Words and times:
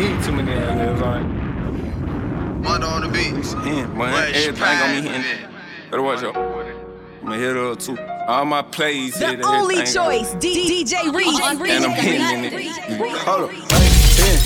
need 0.00 0.22
too 0.24 0.32
many 0.32 0.52
aliens 0.52 1.02
on 1.02 1.22
it. 1.22 1.26
Mother 2.64 2.86
on 2.86 3.02
the 3.02 3.08
beat. 3.08 3.34
Hint, 3.64 3.94
boy, 3.94 4.04
everything 4.06 4.54
gonna 4.54 5.00
be 5.02 5.08
hitting. 5.08 5.48
Better 5.90 6.02
watch 6.02 6.22
out. 6.22 6.36
I'ma 7.22 7.32
hit 7.32 7.54
her 7.56 7.74
too. 7.74 7.98
All 8.26 8.44
my 8.44 8.62
plays 8.62 9.18
The 9.18 9.26
hit 9.28 9.44
only 9.44 9.76
everything. 9.76 9.94
choice, 9.94 10.34
D- 10.34 10.84
DJ 10.84 11.12
Reece. 11.12 11.40
And 11.40 11.84
I'm 11.84 11.90
hitting 11.92 12.44
it. 12.44 12.52
Hold 13.26 13.50
up. 13.50 13.50
Hint, 13.50 14.40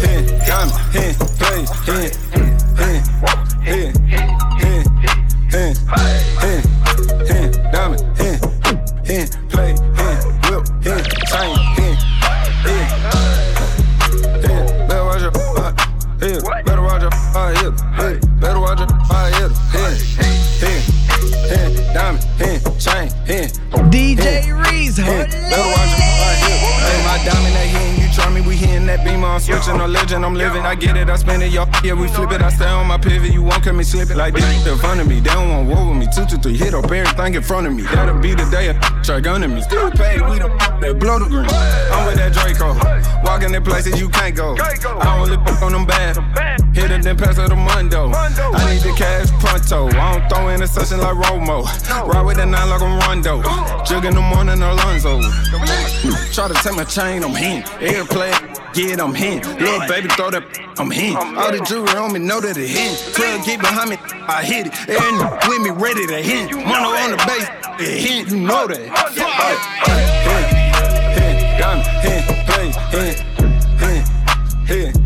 hint, 0.00 0.26
diamond, 0.46 0.78
hint, 0.92 1.16
plays, 1.38 1.70
hint, 1.86 2.16
hint, 2.34 2.54
hint, 2.78 3.06
hint, 3.62 3.96
hint, 4.60 5.78
hint, 6.40 6.66
hint, 7.28 7.72
diamond, 7.72 8.02
hint, 8.18 9.06
hint, 9.06 9.30
play, 9.50 9.74
DJ 24.16 24.50
Reece, 24.50 24.98
Better 24.98 25.06
watch 25.06 25.94
hit. 25.94 26.58
Hey, 26.82 26.98
my 27.06 27.22
diamond, 27.22 27.54
that 27.54 27.68
hitting. 27.70 28.02
You 28.02 28.12
try 28.12 28.28
me, 28.30 28.40
we 28.40 28.56
hitting 28.56 28.86
that 28.86 29.04
beam. 29.04 29.19
I'm 29.30 29.40
switching 29.40 29.78
no 29.78 29.86
legend. 29.86 30.24
I'm 30.24 30.34
living. 30.34 30.62
I 30.62 30.74
get 30.74 30.96
it, 30.96 31.08
I 31.08 31.16
spend 31.16 31.42
it. 31.42 31.52
Y'all, 31.52 31.68
yeah, 31.84 31.94
we 31.94 32.08
flip 32.08 32.32
it. 32.32 32.42
I 32.42 32.50
stay 32.50 32.66
on 32.66 32.86
my 32.86 32.98
pivot. 32.98 33.32
You 33.32 33.42
won't 33.42 33.62
come 33.62 33.78
and 33.78 33.86
slip 33.86 34.10
it 34.10 34.16
like 34.16 34.34
this 34.34 34.66
in 34.66 34.78
front 34.78 35.00
of 35.00 35.06
me. 35.06 35.20
They 35.20 35.30
don't 35.30 35.48
want 35.48 35.68
war 35.68 35.88
with 35.88 35.98
me. 35.98 36.06
Two, 36.14 36.26
two, 36.26 36.38
three, 36.38 36.56
hit 36.56 36.74
up 36.74 36.90
everything 36.90 37.34
in 37.34 37.42
front 37.42 37.66
of 37.66 37.72
me. 37.74 37.82
That'll 37.82 38.18
be 38.18 38.34
the 38.34 38.44
day. 38.50 38.76
Try 39.02 39.20
gunning 39.20 39.54
me. 39.54 39.62
Still 39.62 39.90
paid. 39.90 40.20
We 40.22 40.38
the 40.38 40.48
that 40.80 40.98
blow 40.98 41.18
the 41.18 41.26
green. 41.26 41.46
I'm 41.92 42.06
with 42.06 42.16
that 42.16 42.32
Draco. 42.32 42.74
Walking 43.24 43.54
in 43.54 43.62
places 43.62 44.00
you 44.00 44.08
can't 44.08 44.34
go. 44.34 44.56
I 44.58 45.18
only 45.18 45.36
fuck 45.44 45.62
on 45.62 45.72
them 45.72 45.86
bad. 45.86 46.16
Hit 46.74 46.90
it, 46.90 47.02
then 47.02 47.16
pass 47.16 47.36
her 47.36 47.48
the 47.48 47.56
Mundo. 47.56 48.10
I 48.12 48.72
need 48.72 48.82
the 48.82 48.94
cash 48.96 49.28
pronto. 49.40 49.88
I 49.88 50.18
don't 50.18 50.28
throw 50.28 50.48
in 50.48 50.62
a 50.62 50.66
session 50.66 50.98
like 50.98 51.16
Romo. 51.16 51.64
Ride 52.06 52.22
with 52.22 52.36
the 52.36 52.46
nine 52.46 52.70
like 52.70 52.80
I'm 52.80 52.98
Rondo. 53.00 53.42
Jug 53.84 54.04
in 54.04 54.14
the 54.14 54.20
morning, 54.20 54.62
Alonzo. 54.62 55.20
Try 56.32 56.48
to 56.48 56.54
take 56.54 56.76
my 56.76 56.84
chain, 56.84 57.24
I'm 57.24 57.36
in. 57.36 57.62
Airplay, 57.80 58.32
get 58.72 59.00
I'm 59.00 59.14
Little 59.20 59.86
baby, 59.86 60.08
throw 60.08 60.30
that, 60.30 60.42
I'm 60.78 60.90
in. 60.92 61.14
All 61.14 61.52
the 61.52 61.60
jewelry 61.68 61.94
on 61.94 62.12
me, 62.14 62.20
know 62.20 62.40
that 62.40 62.56
it 62.56 62.68
hit. 62.68 62.96
Plug 63.14 63.44
get 63.44 63.60
behind 63.60 63.90
me, 63.90 63.98
I 64.26 64.42
hit 64.42 64.68
it. 64.68 64.72
And 64.88 65.20
with 65.46 65.60
me, 65.60 65.70
ready 65.70 66.06
to 66.06 66.22
hit. 66.22 66.50
Mono 66.56 66.88
on 66.96 67.10
the 67.12 67.18
base, 67.28 67.46
it 67.78 68.00
hit, 68.00 68.28
you 68.30 68.40
know 68.40 68.66
that. 68.66 68.80
Hit, 68.80 69.28
hit, 71.20 71.36
hit, 72.00 72.24
play, 72.48 72.72
hit, 72.96 73.20
hit, 73.78 74.08
hit, 74.66 74.94
hit, 74.94 74.99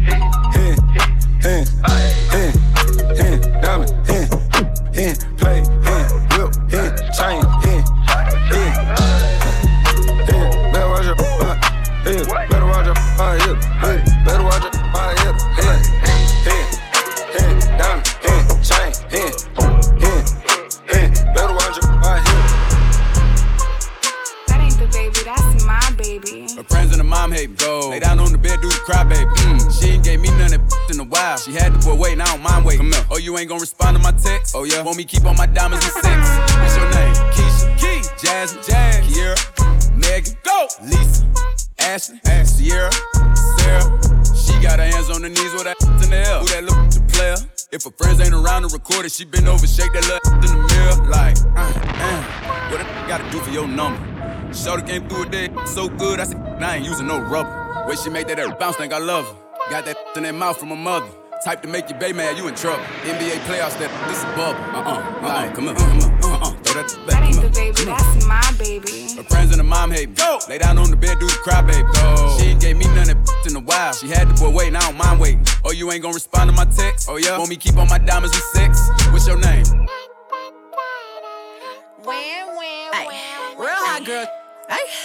She 31.44 31.52
had 31.52 31.74
the 31.74 31.78
boy 31.84 31.94
waiting, 31.94 32.22
I 32.22 32.26
don't 32.32 32.40
mind 32.40 32.64
waiting. 32.64 32.90
Oh, 33.10 33.18
you 33.18 33.36
ain't 33.36 33.50
gonna 33.50 33.60
respond 33.60 33.98
to 33.98 34.02
my 34.02 34.12
text? 34.12 34.56
Oh, 34.56 34.64
yeah. 34.64 34.80
Want 34.80 34.96
me 34.96 35.04
keep 35.04 35.26
on 35.26 35.36
my 35.36 35.44
diamonds 35.44 35.84
and 35.84 35.92
sex? 36.00 36.16
What's 36.56 36.74
your 36.74 36.88
name? 36.88 37.14
Keisha. 37.36 37.68
Key. 37.76 38.00
Jasmine. 38.16 38.64
Jazz. 38.64 39.04
Kiera. 39.04 39.36
Megan. 39.92 40.32
Go. 40.42 40.68
Lisa. 40.84 41.26
Ashley. 41.80 42.18
Ash. 42.24 42.48
Sierra. 42.48 42.90
Sarah. 43.60 43.84
She 44.32 44.56
got 44.64 44.78
her 44.80 44.88
hands 44.88 45.10
on 45.10 45.22
her 45.22 45.28
knees 45.28 45.52
with 45.52 45.64
that 45.64 45.76
in 46.02 46.08
the 46.08 46.16
air. 46.16 46.40
Who 46.40 46.46
that 46.48 46.64
look 46.64 46.80
the 46.88 47.04
player? 47.12 47.36
If 47.72 47.84
her 47.84 47.90
friends 47.90 48.22
ain't 48.22 48.32
around 48.32 48.62
to 48.62 48.68
record 48.68 49.04
it, 49.04 49.12
she 49.12 49.26
been 49.26 49.46
over, 49.46 49.66
shake 49.66 49.92
that 49.92 50.08
little 50.08 50.32
in 50.40 50.48
the 50.48 50.64
mirror. 50.72 51.10
Like, 51.12 51.36
uh, 51.60 51.60
uh, 51.60 52.70
what 52.72 52.80
I 52.80 53.04
gotta 53.06 53.30
do 53.30 53.38
for 53.40 53.50
your 53.50 53.68
number? 53.68 54.00
Shorty 54.54 54.82
came 54.86 55.06
through 55.10 55.24
a 55.24 55.28
day 55.28 55.50
so 55.66 55.90
good, 55.90 56.20
I 56.20 56.24
said, 56.24 56.40
I 56.62 56.76
ain't 56.76 56.86
using 56.86 57.06
no 57.06 57.18
rubber. 57.20 57.84
Way 57.86 57.96
she 57.96 58.08
make 58.08 58.28
that 58.28 58.38
air 58.38 58.48
bounce, 58.54 58.76
think 58.76 58.94
I 58.94 58.98
love 58.98 59.26
her. 59.26 59.36
Got 59.70 59.84
that 59.84 59.98
in 60.16 60.22
that 60.22 60.34
mouth 60.34 60.56
from 60.56 60.70
her 60.70 60.76
mother. 60.76 61.08
Type 61.44 61.60
to 61.60 61.68
make 61.68 61.90
your 61.90 61.98
baby 61.98 62.16
mad, 62.16 62.38
you 62.38 62.48
in 62.48 62.54
trouble. 62.54 62.82
NBA 63.02 63.36
playoffs, 63.44 63.78
that 63.78 63.92
this 64.08 64.22
a 64.22 64.26
bubble. 64.32 64.58
Uh 64.72 64.80
uh, 64.80 65.20
uh 65.20 65.28
uh, 65.28 65.52
come 65.52 65.68
on, 65.68 65.76
come 65.76 66.00
on, 66.00 66.24
uh 66.24 66.38
uh, 66.40 66.50
throw 66.64 66.80
that 66.80 66.88
That 67.06 67.22
ain't 67.22 67.36
the 67.36 67.50
baby, 67.50 67.84
that's 67.84 68.24
my 68.24 68.40
baby. 68.58 69.12
Her 69.14 69.24
friends 69.24 69.50
and 69.52 69.60
her 69.60 69.62
mom 69.62 69.90
hate 69.90 70.08
me. 70.08 70.14
Go. 70.14 70.38
Lay 70.48 70.56
down 70.56 70.78
on 70.78 70.88
the 70.88 70.96
bed, 70.96 71.18
do 71.20 71.26
the 71.26 71.34
cry, 71.44 71.60
baby. 71.60 71.86
Go. 71.92 72.36
She 72.38 72.46
ain't 72.46 72.62
gave 72.62 72.78
me 72.78 72.86
none 72.96 73.10
of 73.10 73.26
that 73.26 73.46
in 73.46 73.56
a 73.56 73.60
while. 73.60 73.92
She 73.92 74.08
had 74.08 74.26
the 74.26 74.32
boy 74.40 74.56
waiting, 74.56 74.74
I 74.76 74.80
don't 74.88 74.96
mind 74.96 75.20
waiting. 75.20 75.44
Oh, 75.66 75.72
you 75.72 75.92
ain't 75.92 76.00
gonna 76.00 76.14
respond 76.14 76.48
to 76.48 76.56
my 76.56 76.64
text? 76.64 77.10
Oh, 77.10 77.16
yeah? 77.16 77.36
Want 77.36 77.50
me 77.50 77.56
keep 77.56 77.76
on 77.76 77.88
my 77.90 77.98
diamonds 77.98 78.34
with 78.34 78.44
sex? 78.44 78.80
What's 79.12 79.26
your 79.28 79.36
name? 79.38 79.66
Real 83.58 83.84
hot 83.84 84.02
girl. 84.06 84.26
Ay, 84.70 84.80
ay. 84.80 85.03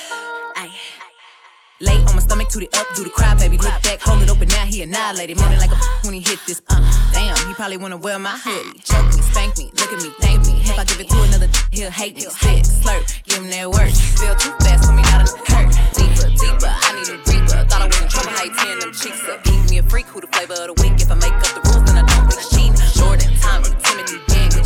Lay 1.81 1.95
on 2.03 2.15
my 2.15 2.19
stomach, 2.19 2.49
toot 2.49 2.63
it 2.63 2.75
up, 2.75 2.85
do 2.95 3.03
the 3.03 3.09
cry, 3.09 3.33
baby. 3.35 3.57
Look 3.57 3.71
back, 3.83 4.01
hold 4.01 4.21
it 4.21 4.29
open, 4.29 4.49
now 4.49 4.65
he 4.65 4.81
annihilated. 4.81 5.37
Money 5.37 5.55
like 5.57 5.71
a 5.71 5.79
when 6.03 6.13
he 6.13 6.19
hit 6.19 6.39
this. 6.45 6.61
Uh, 6.67 6.75
damn, 7.13 7.35
he 7.47 7.53
probably 7.53 7.77
wanna 7.77 7.95
wear 7.95 8.19
my 8.19 8.35
hoodie. 8.35 8.79
Choke 8.79 9.07
me, 9.15 9.21
spank 9.21 9.57
me, 9.57 9.71
look 9.79 9.91
at 9.93 10.03
me, 10.03 10.11
thank 10.19 10.45
me. 10.45 10.59
If 10.59 10.77
I 10.77 10.83
give 10.83 10.99
it 10.99 11.07
to 11.07 11.21
another, 11.23 11.47
he'll 11.71 11.89
hate 11.89 12.15
me. 12.15 12.27
Spit, 12.27 12.67
slurp, 12.67 13.07
give 13.23 13.39
him 13.39 13.49
that 13.51 13.71
work. 13.71 13.91
Feel 14.19 14.35
too 14.35 14.51
fast 14.59 14.91
for 14.91 14.93
me, 14.93 15.03
not 15.07 15.23
a 15.23 15.31
hurt. 15.47 15.71
Deeper, 15.95 16.27
deeper, 16.35 16.67
I 16.67 16.89
need 16.99 17.09
a 17.15 17.17
reaper. 17.31 17.63
Thought 17.71 17.81
I 17.81 17.87
was 17.87 18.01
in 18.01 18.07
trouble, 18.11 18.35
you 18.43 18.53
tearing 18.59 18.79
them 18.79 18.91
cheeks 18.91 19.23
up. 19.31 19.43
Keep 19.47 19.69
me 19.71 19.77
a 19.79 19.83
freak, 19.83 20.07
who 20.11 20.19
the 20.19 20.27
flavor 20.27 20.59
of 20.59 20.75
the 20.75 20.77
week. 20.83 20.99
If 20.99 21.07
I 21.07 21.15
make 21.15 21.31
up 21.31 21.47
the 21.55 21.63
rules, 21.63 21.87
then 21.87 21.95
I 21.95 22.03
don't 22.03 22.27
think 22.27 22.43
cheating. 22.51 22.75
Jordan, 22.91 23.31
Tommy, 23.39 23.71
Timothy, 23.87 24.19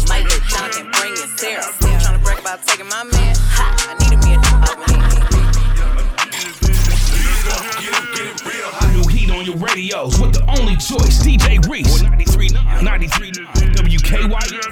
might 0.10 0.26
let 0.26 0.42
Jonathan 0.50 0.90
bring 0.98 1.14
in 1.14 1.30
Sarah. 1.38 1.62
Still 1.62 1.94
trying 2.02 2.18
to 2.18 2.24
brag 2.26 2.40
about 2.42 2.66
taking 2.66 2.90
my 2.90 3.06
man. 3.06 3.36
Ha, 3.38 4.02
on 9.44 9.50
your 9.50 9.58
radios 9.58 10.20
with 10.20 10.34
the 10.34 10.60
only 10.60 10.76
choice, 10.76 11.22
DJ 11.24 11.68
Reece. 11.70 12.02
93.9, 12.02 12.80
93.9, 12.80 13.76
WKYS. 13.76 14.63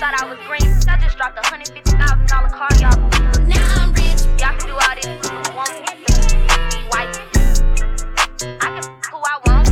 thought 0.00 0.16
I 0.18 0.24
was 0.24 0.38
green. 0.48 0.64
I 0.88 0.96
just 0.96 1.18
dropped 1.18 1.36
a 1.36 1.46
hundred 1.46 1.68
fifty 1.68 1.90
thousand 1.92 2.26
dollar 2.26 2.48
car, 2.48 2.70
y'all. 2.80 2.96
Now 3.44 3.84
I'm 3.84 3.92
rich. 3.92 4.24
Y'all 4.40 4.56
can 4.56 4.66
do 4.66 4.72
all 4.72 4.96
this. 4.96 5.04
I 5.28 5.52
want 5.52 5.76
be 6.72 6.80
white. 6.88 7.12
I 8.40 8.80
can 8.80 8.84
who 9.12 9.18
I 9.20 9.36
want. 9.44 9.68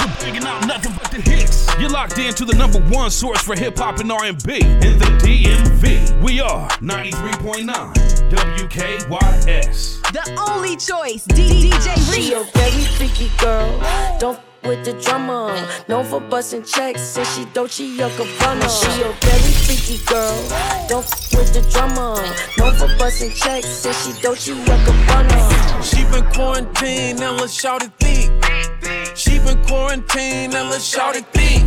I'm 0.00 0.10
digging 0.18 0.44
out 0.44 0.66
nothing 0.66 0.92
but 1.00 1.12
the 1.12 1.20
hits. 1.20 1.72
You're 1.78 1.90
locked 1.90 2.18
in 2.18 2.34
to 2.34 2.44
the 2.44 2.56
number 2.56 2.80
one 2.90 3.12
source 3.12 3.40
for 3.40 3.54
hip 3.54 3.78
hop 3.78 4.00
and 4.00 4.10
R&B 4.10 4.34
in 4.34 4.98
the 4.98 5.06
DMV. 5.22 6.20
We 6.20 6.40
are 6.40 6.68
93.9 6.80 7.68
WKYS. 8.28 10.02
The 10.10 10.24
only 10.50 10.76
choice, 10.76 11.28
DJ 11.28 11.94
Reece. 12.10 12.26
She 12.26 12.32
a 12.32 12.42
very 12.42 12.84
freaky 12.96 13.30
girl. 13.38 13.78
Don't 14.18 14.40
with 14.64 14.84
the 14.84 14.92
drummer. 15.02 15.54
Known 15.88 16.04
for 16.04 16.20
busting 16.20 16.64
checks 16.64 17.16
and 17.16 17.26
she 17.26 17.44
Dolce 17.46 17.84
Gabbana. 17.96 18.08
She 18.08 18.22
a 18.22 18.26
funnel. 18.38 18.68
She 18.68 19.02
a 19.02 19.12
very 19.26 19.52
freaky 19.64 20.04
girl. 20.04 20.36
Don't 20.88 21.04
f- 21.04 21.34
with 21.34 21.52
the 21.52 21.62
drummer. 21.70 22.16
Known 22.58 22.74
for 22.74 22.88
busting 22.98 23.32
checks 23.32 23.84
and 23.86 23.94
she 23.94 24.22
Dolce 24.22 24.52
Gabbana. 24.52 24.82
She 24.82 24.82
a 24.82 25.04
funnel. 25.06 25.82
She 25.82 26.04
been 26.04 26.32
quarantined, 26.32 27.20
now 27.20 27.32
let's 27.32 27.52
shout 27.52 27.82
it 27.82 27.92
thick. 27.98 28.30
She 29.16 29.38
been 29.38 29.62
quarantined, 29.64 30.52
now 30.52 30.70
let's 30.70 30.84
shout 30.84 31.16
it 31.16 31.26
thick. 31.32 31.62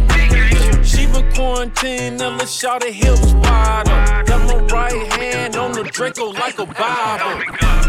She 0.84 1.06
been 1.08 1.32
quarantined, 1.34 2.20
now 2.20 2.36
let's 2.38 2.52
shout 2.52 2.84
it 2.84 2.94
hips 2.94 3.34
wide 3.34 3.88
up. 3.88 4.26
Got 4.26 4.48
my 4.48 4.66
right 4.68 5.14
hand 5.14 5.56
on 5.56 5.72
the 5.72 5.84
Draco 5.84 6.32
like 6.32 6.60
a 6.60 6.66
Bible. 6.66 7.42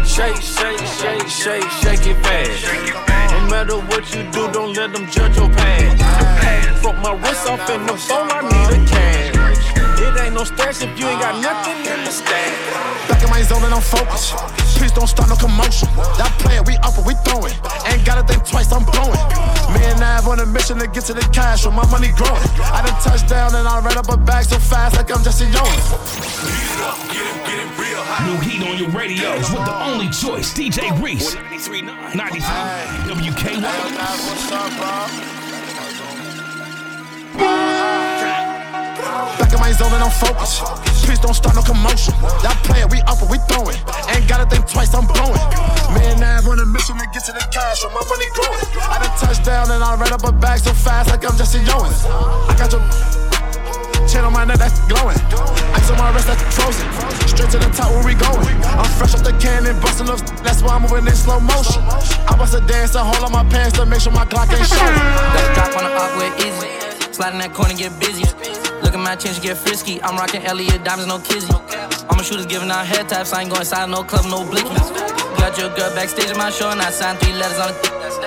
Shake, 0.05 0.35
shake, 0.37 0.79
shake, 0.79 1.27
shake, 1.27 1.69
shake 1.81 2.07
it 2.07 2.15
fast. 2.23 3.16
Matter 3.49 3.79
what 3.79 4.13
you 4.13 4.23
do, 4.31 4.51
don't 4.51 4.73
let 4.73 4.93
them 4.93 5.09
judge 5.09 5.37
your 5.37 5.49
past. 5.49 6.81
Broke 6.81 6.97
my 6.97 7.13
wrist 7.13 7.47
off 7.47 7.69
in 7.69 7.81
the 7.87 7.93
bowl, 7.93 8.27
I 8.27 8.41
need 8.43 8.75
a 8.75 8.85
cash. 8.85 9.57
It 9.99 10.21
ain't 10.21 10.33
no 10.35 10.43
stash 10.43 10.83
if 10.83 10.99
you 10.99 11.07
ain't 11.07 11.21
got 11.21 11.41
nothing 11.41 11.77
in 11.79 12.03
the 12.03 12.11
stash. 12.11 13.09
Back 13.09 13.23
in 13.23 13.29
my 13.29 13.41
zone 13.41 13.63
and 13.63 13.73
I'm 13.73 13.81
focused. 13.81 14.35
Please 14.77 14.91
don't 14.91 15.07
start 15.07 15.29
no 15.29 15.35
commotion. 15.35 15.87
That 16.19 16.35
player, 16.39 16.61
we 16.63 16.75
up 16.83 16.97
and 16.97 17.05
we 17.07 17.13
throwing. 17.25 17.53
Ain't 17.87 18.05
gotta 18.05 18.27
think 18.27 18.45
twice, 18.45 18.71
I'm 18.71 18.83
blowing. 18.83 19.46
Me 19.73 19.83
and 19.83 19.99
Nav 19.99 20.27
on 20.27 20.39
a 20.39 20.45
mission 20.45 20.77
to 20.79 20.87
get 20.87 21.03
to 21.05 21.13
the 21.13 21.27
cash, 21.33 21.63
so 21.63 21.71
my 21.71 21.85
money 21.91 22.09
growing. 22.15 22.41
I 22.71 22.81
done 22.85 23.01
touched 23.01 23.27
down 23.27 23.53
and 23.55 23.67
I 23.67 23.79
ran 23.81 23.97
up 23.97 24.07
a 24.09 24.17
bag 24.17 24.45
so 24.45 24.59
fast 24.59 24.95
like 24.95 25.11
I'm 25.11 25.23
Jesse 25.23 25.45
Owens. 25.45 25.91
New 28.25 28.37
heat 28.41 28.63
on 28.67 28.77
your 28.77 28.89
radios 28.89 29.49
with 29.51 29.65
the 29.65 29.83
only 29.83 30.09
choice, 30.09 30.53
DJ 30.53 30.91
Reece. 31.01 31.35
93.9 31.35 32.15
WKYS. 33.07 35.36
Back 39.47 39.55
in 39.55 39.63
my 39.63 39.71
zone 39.71 39.95
and 39.95 40.03
I'm 40.03 40.11
focused. 40.11 40.59
Please 41.07 41.23
don't 41.23 41.31
start 41.31 41.55
no 41.55 41.63
commotion. 41.63 42.11
That 42.43 42.59
player, 42.67 42.83
we 42.91 42.99
up 43.07 43.23
and 43.23 43.31
we 43.31 43.39
throwing. 43.47 43.79
Ain't 44.11 44.27
gotta 44.27 44.43
think 44.43 44.67
twice, 44.67 44.91
I'm 44.91 45.07
blowing. 45.07 45.39
And 46.03 46.19
Nav 46.19 46.43
on 46.51 46.59
a 46.59 46.67
mission 46.67 46.99
to 46.99 47.07
get 47.15 47.23
to 47.23 47.31
the 47.31 47.39
cash, 47.47 47.79
so 47.79 47.87
my 47.95 48.03
money 48.11 48.27
growing. 48.35 48.59
I 48.75 48.99
done 48.99 49.15
touched 49.15 49.47
down 49.47 49.71
and 49.71 49.79
I 49.79 49.95
ran 49.95 50.11
up 50.11 50.27
a 50.27 50.35
bag 50.35 50.59
so 50.59 50.75
fast 50.75 51.15
like 51.15 51.23
I'm 51.23 51.31
Jesse 51.39 51.63
Owens. 51.63 52.03
I 52.03 52.59
got 52.59 52.75
your 52.75 52.83
chain 54.11 54.27
on 54.27 54.35
my 54.35 54.43
neck 54.43 54.59
that's 54.59 54.83
glowing. 54.91 55.15
Ice 55.15 55.87
on 55.87 55.95
my 55.95 56.11
wrist 56.11 56.27
that's 56.27 56.43
frozen. 56.51 56.83
Straight 57.23 57.47
to 57.55 57.59
the 57.63 57.71
top 57.71 57.87
where 57.95 58.03
we 58.03 58.19
going. 58.19 58.51
I'm 58.75 58.91
fresh 58.99 59.15
off 59.15 59.23
the 59.23 59.31
cannon, 59.39 59.79
busting 59.79 60.11
up. 60.11 60.19
That's 60.43 60.59
why 60.59 60.75
I'm 60.75 60.83
moving 60.83 61.07
in 61.07 61.15
slow 61.15 61.39
motion. 61.39 61.79
I 62.27 62.35
bust 62.35 62.51
a 62.51 62.59
dance 62.67 62.99
and 62.99 63.07
hold 63.07 63.23
on 63.23 63.31
my 63.31 63.47
pants 63.47 63.79
to 63.79 63.87
make 63.87 64.03
sure 64.03 64.11
my 64.11 64.27
Glock 64.27 64.51
ain't 64.51 64.67
showing. 64.67 64.99
Gotta 65.31 65.55
drop 65.55 65.71
on 65.71 65.87
the 65.87 65.91
up 65.95 66.35
easy. 66.35 66.86
Slide 67.17 67.33
in 67.33 67.39
that 67.39 67.51
corner, 67.55 67.73
get 67.73 67.99
busy. 67.99 68.21
Look 68.85 68.93
at 68.93 69.01
my 69.01 69.15
change, 69.15 69.41
get 69.41 69.57
frisky. 69.57 69.99
I'm 70.03 70.15
rocking 70.17 70.45
Elliot 70.45 70.83
diamonds, 70.83 71.07
no 71.07 71.17
kizzy. 71.17 71.51
All 71.51 72.13
my 72.13 72.21
shooters 72.21 72.45
giving 72.45 72.69
out 72.69 72.85
head 72.85 73.09
taps. 73.09 73.33
I 73.33 73.41
ain't 73.41 73.49
going 73.49 73.61
inside 73.61 73.89
no 73.89 74.03
club, 74.03 74.25
no 74.25 74.45
blickies. 74.45 74.93
Got 75.41 75.57
your 75.57 75.73
girl 75.75 75.89
backstage 75.95 76.29
at 76.29 76.37
my 76.37 76.51
show, 76.51 76.69
and 76.69 76.79
I 76.79 76.91
signed 76.91 77.17
three 77.17 77.33
letters 77.33 77.57
on 77.57 77.73
the 77.73 77.79
Just 78.05 78.21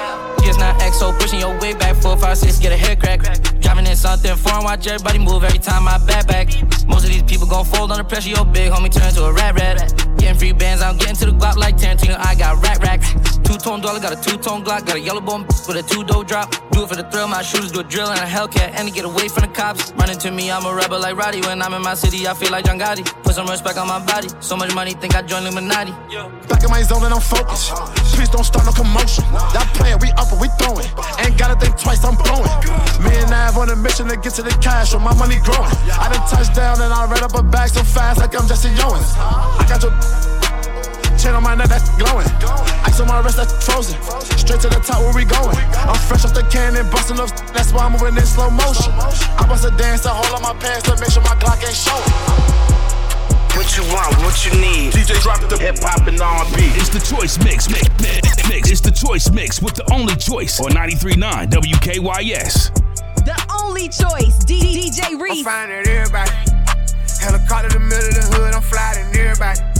not 0.60 0.78
XO, 0.80 1.18
pushing 1.18 1.40
your 1.40 1.58
way 1.58 1.72
back. 1.74 1.96
Four, 1.96 2.16
five, 2.16 2.36
six, 2.38 2.58
get 2.58 2.72
a 2.72 2.76
hair 2.76 2.94
crack. 2.94 3.20
Driving 3.60 3.86
in 3.86 3.96
something 3.96 4.36
foreign, 4.36 4.64
watch 4.64 4.86
everybody 4.86 5.18
move 5.18 5.42
every 5.42 5.58
time 5.58 5.88
I 5.88 5.98
back 6.06 6.26
back. 6.28 6.48
Most 6.86 7.04
of 7.04 7.10
these 7.10 7.22
people 7.22 7.46
gon' 7.46 7.64
fold 7.64 7.90
under 7.90 8.04
pressure. 8.04 8.30
Your 8.30 8.44
big 8.44 8.70
homie 8.70 8.92
turn 8.92 9.12
to 9.14 9.24
a 9.24 9.32
rat 9.32 9.54
rat. 9.54 9.78
Getting 10.18 10.38
free 10.38 10.52
bands, 10.52 10.82
I'm 10.82 10.96
getting 10.98 11.16
to 11.16 11.26
the 11.26 11.32
guap 11.32 11.56
like 11.56 11.76
Tarantino. 11.76 12.16
I 12.18 12.34
got 12.34 12.62
rack 12.62 12.78
rack. 12.80 13.00
Two 13.42 13.56
tone 13.56 13.80
dollar, 13.80 13.98
got 13.98 14.12
a 14.12 14.20
two 14.22 14.36
tone 14.36 14.62
Glock, 14.64 14.86
got 14.86 14.96
a 14.96 15.00
yellow 15.00 15.20
bone 15.20 15.44
with 15.66 15.76
a 15.76 15.82
two 15.82 16.04
dough 16.04 16.22
drop. 16.22 16.50
Do 16.70 16.84
it 16.84 16.88
for 16.88 16.94
the 16.94 17.02
thrill, 17.10 17.26
my 17.26 17.42
shooters 17.42 17.72
do 17.72 17.80
a 17.80 17.84
drill 17.84 18.08
and 18.08 18.20
a 18.20 18.24
Hellcat, 18.24 18.78
and 18.78 18.86
to 18.86 18.94
get 18.94 19.04
away 19.04 19.26
from 19.26 19.42
the 19.42 19.48
cops. 19.48 19.92
Running 19.96 20.18
to 20.18 20.30
me, 20.30 20.52
I'm 20.52 20.64
a 20.66 20.72
rebel 20.72 21.00
like 21.00 21.16
Roddy. 21.16 21.40
When 21.40 21.60
I'm 21.60 21.74
in 21.74 21.82
my 21.82 21.94
city, 21.94 22.28
I 22.28 22.34
feel 22.34 22.52
like 22.52 22.66
John 22.66 22.78
Gotti. 22.78 23.19
Put 23.30 23.36
some 23.36 23.46
respect 23.46 23.78
on 23.78 23.86
my 23.86 24.02
body. 24.02 24.26
So 24.40 24.56
much 24.56 24.74
money, 24.74 24.90
think 24.90 25.14
I 25.14 25.22
joined 25.22 25.46
Illuminati. 25.46 25.94
Back 26.50 26.66
in 26.66 26.70
my 26.74 26.82
zone 26.82 27.06
and 27.06 27.14
I'm 27.14 27.22
focused. 27.22 27.70
Please 28.18 28.26
don't 28.26 28.42
start 28.42 28.66
no 28.66 28.74
commotion. 28.74 29.22
That 29.54 29.70
player, 29.78 29.94
we 30.02 30.10
up 30.18 30.34
and 30.34 30.42
we 30.42 30.50
throwing. 30.58 30.90
Ain't 31.22 31.38
gotta 31.38 31.54
think 31.54 31.78
twice, 31.78 32.02
I'm 32.02 32.18
blowing. 32.18 32.50
Me 32.98 33.14
and 33.14 33.30
Nav 33.30 33.54
on 33.54 33.70
a 33.70 33.78
mission 33.78 34.10
to 34.10 34.18
get 34.18 34.34
to 34.34 34.42
the 34.42 34.50
cash, 34.58 34.90
so 34.90 34.98
my 34.98 35.14
money 35.14 35.38
growing. 35.46 35.70
I 35.94 36.10
done 36.10 36.26
touched 36.26 36.58
down 36.58 36.82
and 36.82 36.90
I 36.90 37.06
ran 37.06 37.22
up 37.22 37.30
a 37.38 37.42
bag 37.46 37.70
so 37.70 37.86
fast 37.86 38.18
like 38.18 38.34
I'm 38.34 38.50
Jesse 38.50 38.74
Owens. 38.82 39.14
I 39.14 39.62
got 39.70 39.78
your 39.78 39.94
chain 41.14 41.30
on 41.30 41.46
my 41.46 41.54
neck 41.54 41.70
that's 41.70 41.86
glowing. 42.02 42.26
Ice 42.82 42.98
on 42.98 43.06
my 43.06 43.22
wrist 43.22 43.38
that's 43.38 43.54
frozen. 43.62 43.94
Straight 44.42 44.58
to 44.66 44.74
the 44.74 44.82
top 44.82 45.06
where 45.06 45.14
we 45.14 45.22
going. 45.22 45.54
I'm 45.86 45.94
fresh 46.10 46.26
off 46.26 46.34
the 46.34 46.42
cannon, 46.50 46.82
busting 46.90 47.22
up. 47.22 47.30
That's 47.54 47.70
why 47.70 47.86
I'm 47.86 47.94
moving 47.94 48.18
in 48.18 48.26
slow 48.26 48.50
motion. 48.50 48.90
I 49.38 49.46
bust 49.46 49.62
a 49.62 49.70
dance 49.78 50.02
I 50.02 50.18
hold 50.18 50.34
on 50.34 50.42
my 50.42 50.58
pants 50.58 50.90
to 50.90 50.98
make 50.98 51.14
sure 51.14 51.22
my 51.22 51.38
Glock 51.38 51.62
ain't 51.62 51.78
showing. 51.78 52.69
What 53.56 53.76
you 53.76 53.82
want, 53.92 54.16
what 54.22 54.44
you 54.46 54.52
need. 54.60 54.92
DJ 54.92 55.20
drop 55.22 55.40
the 55.48 55.58
hip 55.58 55.76
hop 55.80 56.06
and 56.06 56.20
R&B. 56.20 56.56
It's 56.78 56.88
the 56.88 57.00
choice 57.00 57.36
mix, 57.42 57.68
mix, 57.68 57.88
mix, 58.00 58.48
mix. 58.48 58.70
It's 58.70 58.80
the 58.80 58.90
choice 58.90 59.30
mix 59.30 59.60
with 59.60 59.74
the 59.74 59.84
only 59.92 60.14
choice 60.16 60.60
on 60.60 60.70
93.9 60.70 61.50
WKYS. 61.50 62.74
The 63.24 63.36
only 63.62 63.88
choice. 63.88 64.38
D- 64.44 64.60
DJ 64.90 65.20
Reece. 65.20 65.38
I'm 65.38 65.44
finding 65.44 65.86
everybody. 65.86 66.30
Helicopter 67.20 67.66
in 67.76 67.82
the 67.82 67.88
middle 67.88 68.08
of 68.08 68.14
the 68.14 68.36
hood, 68.36 68.54
I'm 68.54 68.62
flying 68.62 69.14
everybody. 69.14 69.79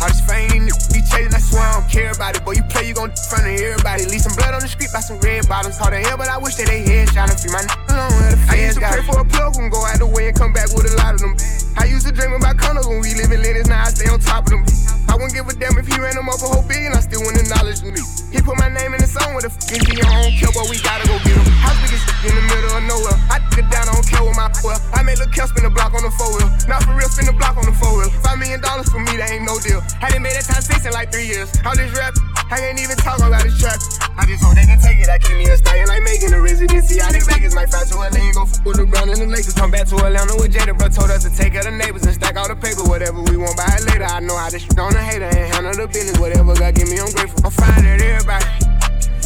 All 0.00 0.08
this 0.08 0.24
fame, 0.24 0.64
be 0.92 1.04
chasing, 1.04 1.34
I 1.34 1.40
swear 1.44 1.60
I 1.60 1.76
don't 1.76 1.88
care 1.90 2.10
about 2.12 2.36
it. 2.36 2.44
Boy, 2.44 2.56
you 2.56 2.64
play, 2.72 2.88
you 2.88 2.94
gon' 2.94 3.10
in 3.12 3.16
front 3.28 3.44
of 3.44 3.52
everybody. 3.52 4.08
Leave 4.08 4.24
some 4.24 4.32
blood 4.32 4.54
on 4.56 4.64
the 4.64 4.68
street 4.68 4.88
by 4.92 5.00
some 5.00 5.20
red 5.20 5.46
bottoms. 5.46 5.76
Hard 5.76 5.92
to 5.92 6.00
hell, 6.00 6.16
but 6.16 6.28
I 6.28 6.38
wish 6.38 6.56
that 6.56 6.68
they 6.72 6.80
head 6.80 7.12
shot 7.12 7.28
free 7.36 7.52
my 7.52 7.60
n- 7.60 7.68
alone. 7.92 8.08
where 8.16 8.32
the 8.32 8.40
I 8.48 8.54
used 8.64 8.80
to 8.80 8.88
pray 8.88 9.04
for 9.04 9.20
a 9.20 9.24
plug 9.28 9.56
and 9.60 9.70
go 9.70 9.84
out 9.84 10.00
the 10.00 10.08
way 10.08 10.28
and 10.28 10.36
come 10.36 10.52
back 10.52 10.72
with 10.72 10.88
a 10.88 10.96
lot 10.96 11.14
of 11.14 11.20
them. 11.20 11.36
I 11.76 11.84
used 11.84 12.06
to 12.08 12.12
dream 12.12 12.32
about 12.32 12.56
condos 12.56 12.88
when 12.88 13.00
we 13.04 13.12
live 13.12 13.28
in 13.28 13.42
Lenox, 13.44 13.68
now 13.68 13.84
I 13.84 13.92
stay 13.92 14.08
on 14.08 14.20
top 14.20 14.48
of 14.48 14.56
them. 14.56 14.64
I 15.10 15.18
wouldn't 15.18 15.34
give 15.34 15.50
a 15.50 15.54
damn 15.58 15.74
if 15.74 15.90
he 15.90 15.98
ran 15.98 16.14
them 16.14 16.30
up 16.30 16.38
a 16.38 16.46
whole 16.46 16.62
billion, 16.62 16.94
I 16.94 17.02
still 17.02 17.18
wouldn't 17.26 17.42
acknowledge 17.42 17.82
me. 17.82 17.98
He 18.30 18.38
put 18.38 18.54
my 18.54 18.70
name 18.70 18.94
in 18.94 19.02
the 19.02 19.10
song 19.10 19.34
with 19.34 19.42
a 19.42 19.50
fucking 19.50 19.82
G, 19.82 19.98
I 19.98 20.22
don't 20.22 20.30
care, 20.38 20.54
but 20.54 20.70
we 20.70 20.78
gotta 20.78 21.02
go 21.10 21.18
get 21.26 21.34
him. 21.34 21.50
House 21.58 21.74
big 21.82 21.98
as 21.98 22.02
in 22.30 22.34
the 22.38 22.44
middle 22.46 22.70
of 22.78 22.84
nowhere. 22.86 23.18
I 23.26 23.42
took 23.50 23.66
it 23.66 23.68
down, 23.74 23.90
I 23.90 23.98
don't 23.98 24.06
care 24.06 24.22
with 24.22 24.38
my 24.38 24.46
well. 24.62 24.78
I 24.94 25.02
made 25.02 25.18
Lil' 25.18 25.34
Kel 25.34 25.50
spin 25.50 25.66
the 25.66 25.74
block 25.74 25.98
on 25.98 26.06
the 26.06 26.14
four 26.14 26.30
wheel. 26.38 26.46
Not 26.70 26.86
for 26.86 26.94
real, 26.94 27.10
spin 27.10 27.26
the 27.26 27.34
block 27.34 27.58
on 27.58 27.66
the 27.66 27.74
four 27.74 27.90
wheel. 27.98 28.06
Five 28.22 28.38
million 28.38 28.62
dollars 28.62 28.86
for 28.86 29.02
me, 29.02 29.18
that 29.18 29.34
ain't 29.34 29.42
no 29.42 29.58
deal. 29.58 29.82
Done 29.98 30.22
made 30.22 30.38
that 30.38 30.46
time 30.46 30.62
six 30.62 30.86
in 30.86 30.94
like 30.94 31.10
three 31.10 31.26
years. 31.26 31.50
All 31.66 31.74
this 31.74 31.90
rap, 31.98 32.14
I 32.50 32.66
ain't 32.66 32.82
even 32.82 32.98
talk 32.98 33.22
about 33.22 33.46
this 33.46 33.54
trap. 33.62 33.78
I 34.18 34.26
just 34.26 34.42
hope 34.42 34.58
they 34.58 34.66
can 34.66 34.82
take 34.82 34.98
it. 34.98 35.06
I 35.06 35.22
keep 35.22 35.38
me 35.38 35.46
a 35.46 35.56
stallion 35.56 35.86
like 35.86 36.02
making 36.02 36.34
a 36.34 36.40
residency 36.42 37.00
out 37.00 37.14
in 37.14 37.22
Vegas. 37.22 37.54
Might 37.54 37.70
fly 37.70 37.86
to 37.86 37.94
LA 37.94 38.10
go 38.34 38.42
f 38.42 38.58
with 38.66 38.74
the 38.74 38.86
Brown 38.90 39.06
and 39.06 39.22
the 39.22 39.30
Lakers. 39.30 39.54
Come 39.54 39.70
back 39.70 39.86
to 39.94 39.96
Atlanta 40.02 40.34
with 40.34 40.50
Jada, 40.50 40.74
bro. 40.74 40.90
Told 40.90 41.14
us 41.14 41.22
to 41.22 41.30
take 41.30 41.54
of 41.54 41.62
the 41.62 41.70
neighbors 41.70 42.02
and 42.02 42.14
stack 42.14 42.34
all 42.34 42.50
the 42.50 42.58
paper. 42.58 42.82
Whatever 42.90 43.22
we 43.22 43.38
want, 43.38 43.54
buy 43.54 43.70
it 43.78 43.86
later. 43.86 44.10
I 44.10 44.18
know 44.18 44.34
how 44.34 44.50
to 44.50 44.58
shit 44.58 44.74
on 44.82 44.90
the 44.92 44.98
hater 44.98 45.30
and 45.30 45.46
handle 45.54 45.78
the 45.78 45.86
business. 45.86 46.18
Whatever 46.18 46.58
God 46.58 46.74
give 46.74 46.90
me, 46.90 46.98
I'm 46.98 47.14
grateful. 47.14 47.38
I'm 47.46 47.54
finding 47.54 48.02
everybody. 48.02 48.46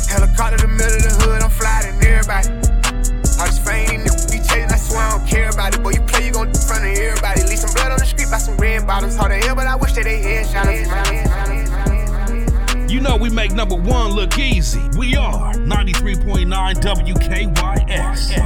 Helicopter 0.04 0.60
in 0.60 0.68
the 0.68 0.72
middle 0.76 1.00
of 1.00 1.04
the 1.08 1.12
hood, 1.24 1.40
I'm 1.40 1.48
flying 1.48 1.96
everybody. 2.04 2.52
All 3.40 3.48
this 3.48 3.56
fame, 3.56 4.04
be 4.28 4.36
chasing, 4.44 4.68
I 4.68 4.76
swear 4.76 5.00
I 5.00 5.16
don't 5.16 5.24
care 5.24 5.48
about 5.48 5.72
it. 5.72 5.80
Boy, 5.80 5.96
you 5.96 6.04
play, 6.04 6.28
you 6.28 6.32
gon' 6.36 6.52
in 6.52 6.60
front 6.60 6.84
of 6.84 6.92
everybody. 6.92 7.40
Leave 7.48 7.58
some 7.58 7.72
blood 7.72 7.88
on 7.88 7.98
the 7.98 8.06
street 8.06 8.28
by 8.28 8.36
some 8.36 8.60
red 8.60 8.86
bottoms. 8.86 9.16
Hard 9.16 9.32
to 9.32 9.40
hell, 9.40 9.56
but 9.56 9.66
I 9.66 9.80
wish 9.80 9.96
that 9.96 10.04
they 10.04 10.20
head 10.20 10.44
shot 10.44 10.68
You 12.94 13.00
know 13.00 13.16
we 13.16 13.28
make 13.28 13.50
number 13.50 13.74
one 13.74 14.12
look 14.12 14.38
easy. 14.38 14.80
We 14.96 15.16
are 15.16 15.52
93.9 15.54 16.46
WKYS. 16.46 18.38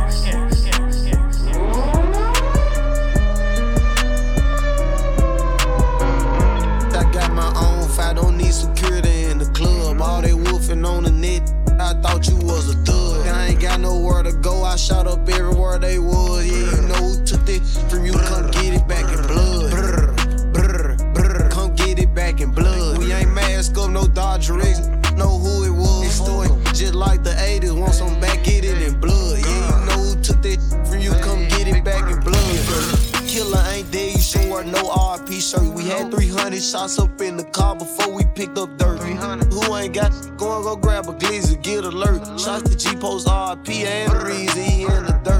I 6.97 7.13
got 7.13 7.35
my 7.35 7.53
own 7.57 7.91
fight, 7.91 8.17
don't 8.17 8.39
need 8.39 8.55
security 8.55 9.25
in 9.25 9.37
the 9.37 9.45
club. 9.53 10.01
All 10.01 10.23
they 10.23 10.33
wolfing 10.33 10.83
on 10.87 11.03
the 11.03 11.11
net, 11.11 11.43
I 11.79 11.93
thought 12.01 12.27
you 12.27 12.37
was 12.37 12.71
a 12.71 12.77
thug. 12.87 13.27
I 13.27 13.49
ain't 13.49 13.61
got 13.61 13.81
nowhere 13.81 14.23
to 14.23 14.33
go, 14.33 14.65
I 14.65 14.77
shot 14.77 15.07
up 15.07 15.29
everywhere 15.29 15.79
they 15.79 15.99
was. 15.99 16.47
Yeah, 16.47 16.75
you 16.75 16.89
know 16.89 16.95
who 16.95 17.23
took 17.27 17.47
it 17.51 17.61
from 17.91 18.07
you, 18.07 18.13
come 18.15 18.51
get 18.53 18.73
it 18.73 18.89
back 18.89 19.05
in 19.13 19.27
blood. 19.27 19.98
shots 36.61 36.99
up 36.99 37.21
in 37.21 37.37
the 37.37 37.45
car 37.45 37.77
before 37.77 38.13
we 38.13 38.25
picked 38.35 38.59
up 38.59 38.77
dirt. 38.79 39.01
300. 39.01 39.53
Who 39.53 39.77
ain't 39.77 39.95
got 39.95 40.13
go 40.37 40.57
and 40.57 40.65
go 40.65 40.77
grab 40.77 41.07
a 41.07 41.13
glizzy, 41.13 41.61
get 41.63 41.85
alert. 41.85 42.41
Shots 42.41 42.69
to 42.71 42.77
G 42.77 42.97
Post 42.97 43.27
RP 43.29 43.85
and 43.85 44.13
Breezy 44.13 44.83
in 44.83 45.05
the 45.05 45.21
dirt. 45.25 45.39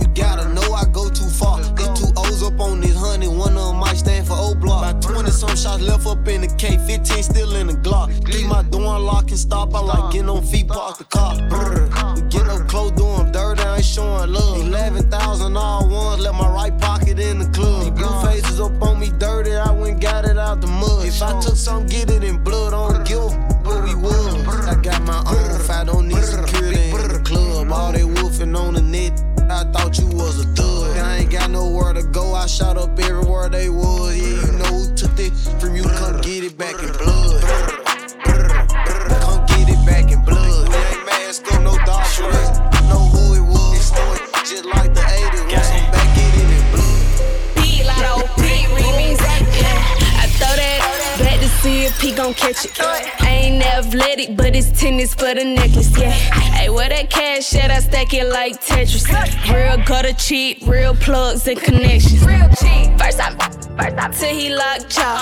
You 0.00 0.06
gotta 0.14 0.52
know 0.52 0.72
I 0.72 0.84
go 0.92 1.08
too 1.08 1.28
far. 1.28 1.60
Get 1.74 1.96
two 1.96 2.12
O's 2.16 2.42
up 2.42 2.60
on 2.60 2.80
this 2.80 2.96
honey, 2.96 3.28
one 3.28 3.56
of 3.56 3.68
them 3.68 3.76
might 3.76 3.96
stand 3.96 4.26
for 4.26 4.34
O 4.36 4.54
block. 4.54 4.82
About 4.82 5.02
20 5.02 5.30
some 5.30 5.56
shots 5.56 5.82
left 5.82 6.06
up 6.06 6.26
in 6.28 6.42
the 6.42 6.48
K, 6.58 6.76
15 6.86 7.22
still 7.22 7.56
in 7.56 7.68
the 7.68 7.74
Glock. 7.74 8.08
Keep 8.30 8.46
my 8.46 8.62
door 8.62 8.96
unlocked 8.96 9.30
and 9.30 9.38
stop. 9.38 9.74
I 9.74 9.80
like 9.80 10.12
getting 10.12 10.28
on 10.28 10.42
feet, 10.42 10.68
park 10.68 10.98
the 10.98 11.04
car. 11.04 11.36
Brr. 11.48 11.87
If 21.18 21.24
I 21.24 21.40
took 21.40 21.56
some, 21.56 21.84
get 21.88 22.08
it 22.12 22.22
in 22.22 22.44
blood, 22.44 22.72
on 22.72 23.02
give 23.02 23.18
where 23.66 23.82
we 23.82 23.92
was. 23.96 24.36
I 24.68 24.80
got 24.80 25.02
my 25.02 25.18
own, 25.26 25.60
if 25.60 25.68
I 25.68 25.82
don't 25.82 26.06
need 26.06 26.22
security 26.22 26.90
in 26.90 27.08
the 27.08 27.20
club. 27.24 27.72
All 27.72 27.90
they 27.90 28.04
wolfing 28.04 28.54
on 28.54 28.74
the 28.74 28.82
net. 28.82 29.20
I 29.50 29.64
thought 29.72 29.98
you 29.98 30.06
was 30.06 30.38
a 30.38 30.46
thug. 30.54 30.96
I 30.96 31.16
ain't 31.16 31.32
got 31.32 31.50
nowhere 31.50 31.92
to 31.92 32.04
go. 32.04 32.34
I 32.34 32.46
shot 32.46 32.78
up 32.78 32.96
everywhere 33.00 33.48
they 33.48 33.68
was. 33.68 34.16
Yeah, 34.16 34.46
you 34.46 34.58
know 34.58 34.64
who 34.66 34.94
took 34.94 35.18
it 35.18 35.32
from 35.60 35.74
you. 35.74 35.82
Come 35.82 36.20
get 36.20 36.44
it 36.44 36.56
back 36.56 36.80
in 36.80 36.92
blood. 36.92 37.47
Gon' 52.18 52.34
catch 52.34 52.64
it. 52.64 52.72
I 52.80 53.28
ain't 53.30 53.64
athletic, 53.64 54.36
but 54.36 54.56
it's 54.56 54.70
tennis 54.78 55.14
for 55.14 55.32
the 55.34 55.44
necklace. 55.44 55.96
Yeah, 55.96 56.10
hey, 56.10 56.68
where 56.68 56.88
that 56.88 57.10
cash 57.10 57.54
at? 57.54 57.70
I 57.70 57.78
stack 57.78 58.12
it 58.12 58.26
like 58.26 58.60
Tetris. 58.60 59.06
Real 59.54 59.78
gutter 59.86 60.12
cheat, 60.14 60.62
real 60.66 60.96
plugs 60.96 61.46
and 61.46 61.60
connections. 61.60 62.26
Real 62.26 62.48
cheat. 62.58 62.90
First 62.98 63.20
I'm, 63.22 63.38
first 63.78 63.96
I 63.96 64.08
till 64.10 64.34
he 64.34 64.50
locked 64.50 64.90
jaw. 64.90 65.14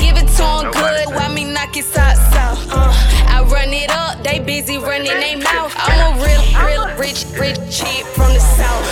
Give 0.00 0.16
it 0.16 0.28
to 0.38 0.44
him 0.48 0.72
good, 0.72 1.14
while 1.14 1.30
me 1.30 1.44
knock 1.44 1.74
his 1.74 1.84
socks 1.84 2.34
off. 2.34 2.66
Uh, 2.72 2.90
I 3.28 3.44
run 3.52 3.74
it 3.74 3.90
up, 3.90 4.24
they 4.24 4.38
busy 4.38 4.78
running 4.78 5.20
they 5.20 5.36
mouth. 5.36 5.74
I'm 5.76 6.00
a 6.08 6.24
real, 6.24 6.42
real 6.64 6.96
rich, 6.96 7.26
rich 7.38 7.60
cheat 7.68 8.06
from 8.16 8.32
the 8.32 8.40
south. 8.40 8.88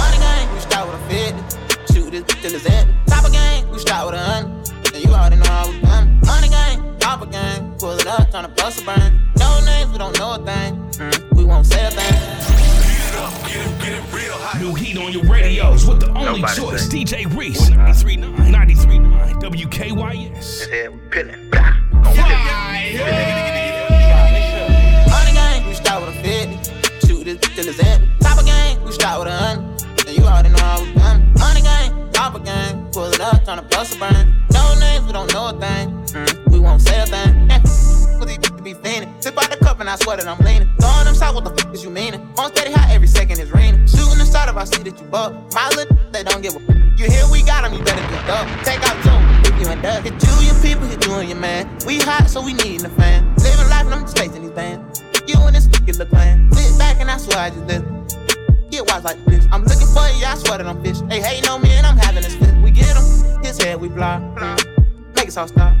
Money 0.00 0.16
gang, 0.16 0.48
we 0.54 0.60
start 0.60 0.88
with 0.88 0.96
a 0.96 1.84
50. 1.84 1.92
Shoot 1.92 2.10
this 2.10 2.24
bitch 2.24 2.40
till 2.40 2.54
it's 2.54 2.64
empty. 2.64 2.94
Top 3.06 3.26
of 3.26 3.32
gang, 3.32 3.68
we 3.70 3.78
start 3.80 4.06
with 4.06 4.14
a 4.14 4.24
hundred. 4.24 4.94
And 4.94 5.04
you 5.04 5.10
already 5.10 5.36
know 5.36 5.44
how 5.44 5.68
we 5.68 5.74
done. 5.74 5.75
Money 5.75 5.75
gang, 7.16 7.18
top 7.18 7.22
of 7.22 7.30
gang. 7.32 7.74
Pull 7.78 7.90
it 7.92 8.06
up, 8.06 8.30
tryna 8.30 8.56
bust 8.56 8.82
a 8.82 8.84
burn. 8.84 9.20
No 9.38 9.60
names, 9.64 9.90
we 9.92 9.98
don't 9.98 10.18
know 10.18 10.34
a 10.34 10.38
thing. 10.38 10.74
Mm, 10.92 11.36
we 11.36 11.44
won't 11.44 11.66
say 11.66 11.86
a 11.86 11.90
thing. 11.90 12.14
New 14.60 14.74
heat 14.74 14.96
on 14.98 15.12
your 15.12 15.24
radios 15.24 15.86
with 15.86 16.00
the 16.00 16.08
only 16.10 16.40
Nobody 16.40 16.60
choice, 16.60 16.90
say. 16.90 17.04
DJ 17.04 17.36
Reece. 17.36 17.70
93.9, 17.70 18.36
93.9, 18.36 19.40
WKYS. 19.40 20.36
His 20.36 20.66
head 20.66 20.90
was 20.90 21.00
peeling. 21.10 21.50
Money 25.10 25.32
gang, 25.32 25.66
we 25.66 25.74
start 25.74 26.06
with 26.06 26.16
a 26.16 26.22
50. 26.22 27.06
Shoot 27.06 27.24
this 27.24 27.38
till 27.54 27.68
it's 27.68 27.78
empty. 27.80 28.08
Top 28.20 28.38
of 28.38 28.46
gang, 28.46 28.82
we 28.84 28.92
start 28.92 29.18
with 29.20 29.28
a 29.28 29.36
hundred. 29.36 30.08
And 30.08 30.16
you 30.16 30.24
already 30.24 30.48
know 30.50 30.58
how 30.58 30.82
we 30.82 30.94
done. 30.94 31.32
Money 31.38 31.62
gang, 31.62 32.10
top 32.12 32.34
of 32.34 32.44
gang. 32.44 32.88
Pull 32.92 33.06
it 33.06 33.20
up, 33.20 33.44
tryna 33.44 33.68
bust 33.70 33.96
a 33.96 33.98
burn. 34.00 34.34
No 34.52 34.74
names, 34.78 35.04
we 35.06 35.12
don't 35.12 35.32
know 35.32 35.48
a 35.48 35.52
thing. 35.52 35.90
Mm, 36.14 36.45
we 36.45 36.45
won't 36.66 36.82
say 36.82 37.00
a 37.00 37.06
thing. 37.06 37.48
Be 38.66 38.74
fiending. 38.74 39.22
Sip 39.22 39.38
out 39.38 39.48
the 39.48 39.56
cup 39.58 39.78
and 39.78 39.88
I 39.88 39.94
swear 39.94 40.16
that 40.16 40.26
I'm 40.26 40.44
leaning. 40.44 40.68
Throwing 40.80 41.04
them 41.06 41.14
shots, 41.14 41.34
what 41.36 41.44
the 41.44 41.54
fuck 41.54 41.72
is 41.72 41.84
you 41.84 41.90
meaning? 41.90 42.20
On 42.36 42.50
steady 42.50 42.72
high 42.72 42.92
every 42.92 43.06
second 43.06 43.38
is 43.38 43.52
raining. 43.52 43.86
Shooting 43.86 44.18
inside 44.18 44.48
if 44.48 44.56
I 44.56 44.64
see 44.64 44.82
that 44.82 44.98
you 44.98 45.06
buck. 45.06 45.32
My 45.54 45.68
little 45.76 45.96
they 46.12 46.24
don't 46.24 46.42
give 46.42 46.56
a 46.56 46.60
You 46.98 47.06
hear 47.06 47.22
we 47.30 47.42
got 47.44 47.62
'em, 47.64 47.72
you 47.74 47.82
better 47.84 48.02
get 48.10 48.28
up. 48.28 48.44
Take 48.66 48.82
out 48.82 48.98
two 49.06 49.14
if 49.48 49.54
you 49.62 49.70
ain't 49.70 49.82
done. 49.82 50.02
Hit 50.02 50.18
you 50.18 50.34
your 50.50 50.58
people, 50.66 50.84
hit 50.86 51.06
you 51.06 51.14
and 51.14 51.28
your 51.28 51.38
man. 51.38 51.70
We 51.86 52.00
hot, 52.00 52.28
so 52.28 52.42
we 52.42 52.54
need 52.54 52.82
a 52.84 52.90
fan. 52.98 53.22
Living 53.38 53.68
life 53.70 53.86
and 53.86 53.94
I'm 53.94 54.02
just 54.02 54.18
facing 54.18 54.42
these 54.42 54.50
bands. 54.50 55.00
You 55.28 55.38
and 55.46 55.54
this 55.54 55.68
fucking 55.72 55.94
look 55.98 56.10
plan. 56.10 56.50
Sit 56.52 56.76
back 56.76 56.98
and 56.98 57.08
I 57.08 57.18
swear 57.18 57.38
I 57.38 57.50
just 57.50 57.66
listen. 57.70 57.86
Get 58.70 58.82
wise 58.90 59.04
like 59.04 59.24
this. 59.26 59.46
I'm 59.52 59.62
looking 59.62 59.86
for 59.94 60.02
you, 60.18 60.26
I 60.26 60.34
swear 60.34 60.58
that 60.58 60.66
I'm 60.66 60.82
fish. 60.82 60.98
Hey, 61.08 61.20
hating 61.20 61.48
on 61.48 61.62
me 61.62 61.70
and 61.70 61.86
I'm 61.86 61.96
having 61.96 62.24
this 62.24 62.34
fit. 62.34 62.52
We 62.56 62.72
get 62.72 62.96
him, 62.98 63.06
his 63.44 63.62
head 63.62 63.80
we 63.80 63.88
block. 63.88 64.20
Make 65.14 65.28
us 65.28 65.36
all 65.36 65.46
stop. 65.46 65.72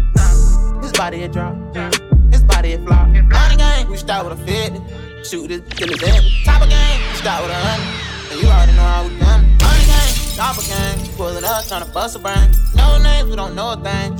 His 0.82 0.92
body 0.92 1.22
a 1.22 1.28
drop. 1.28 1.54
His 2.30 2.42
body 2.44 2.72
a 2.74 2.78
flop. 2.78 3.08
Money 3.08 3.56
gang, 3.56 3.88
we 3.90 3.96
start 3.96 4.28
with 4.28 4.38
a 4.38 4.44
50. 4.44 4.80
Shoot 5.24 5.50
it 5.50 5.68
till 5.70 5.90
it's 5.90 6.02
empty. 6.02 6.42
Top 6.44 6.62
of 6.62 6.68
game, 6.68 7.00
we 7.10 7.16
start 7.16 7.42
with 7.42 7.50
a 7.50 7.54
hundred. 7.54 8.32
And 8.32 8.40
you 8.40 8.48
already 8.48 8.72
know 8.72 8.82
how 8.82 9.02
we 9.04 9.18
done. 9.18 9.42
Money 9.58 9.84
gang, 9.86 10.12
top 10.36 10.58
of 10.58 10.66
game. 10.66 11.14
Pull 11.16 11.36
it 11.36 11.44
up, 11.44 11.64
tryna 11.64 11.92
bust 11.92 12.16
a 12.16 12.18
brain. 12.18 12.50
No 12.74 12.98
names, 13.02 13.28
we 13.28 13.36
don't 13.36 13.54
know 13.54 13.72
a 13.72 13.76
thing. 13.76 14.12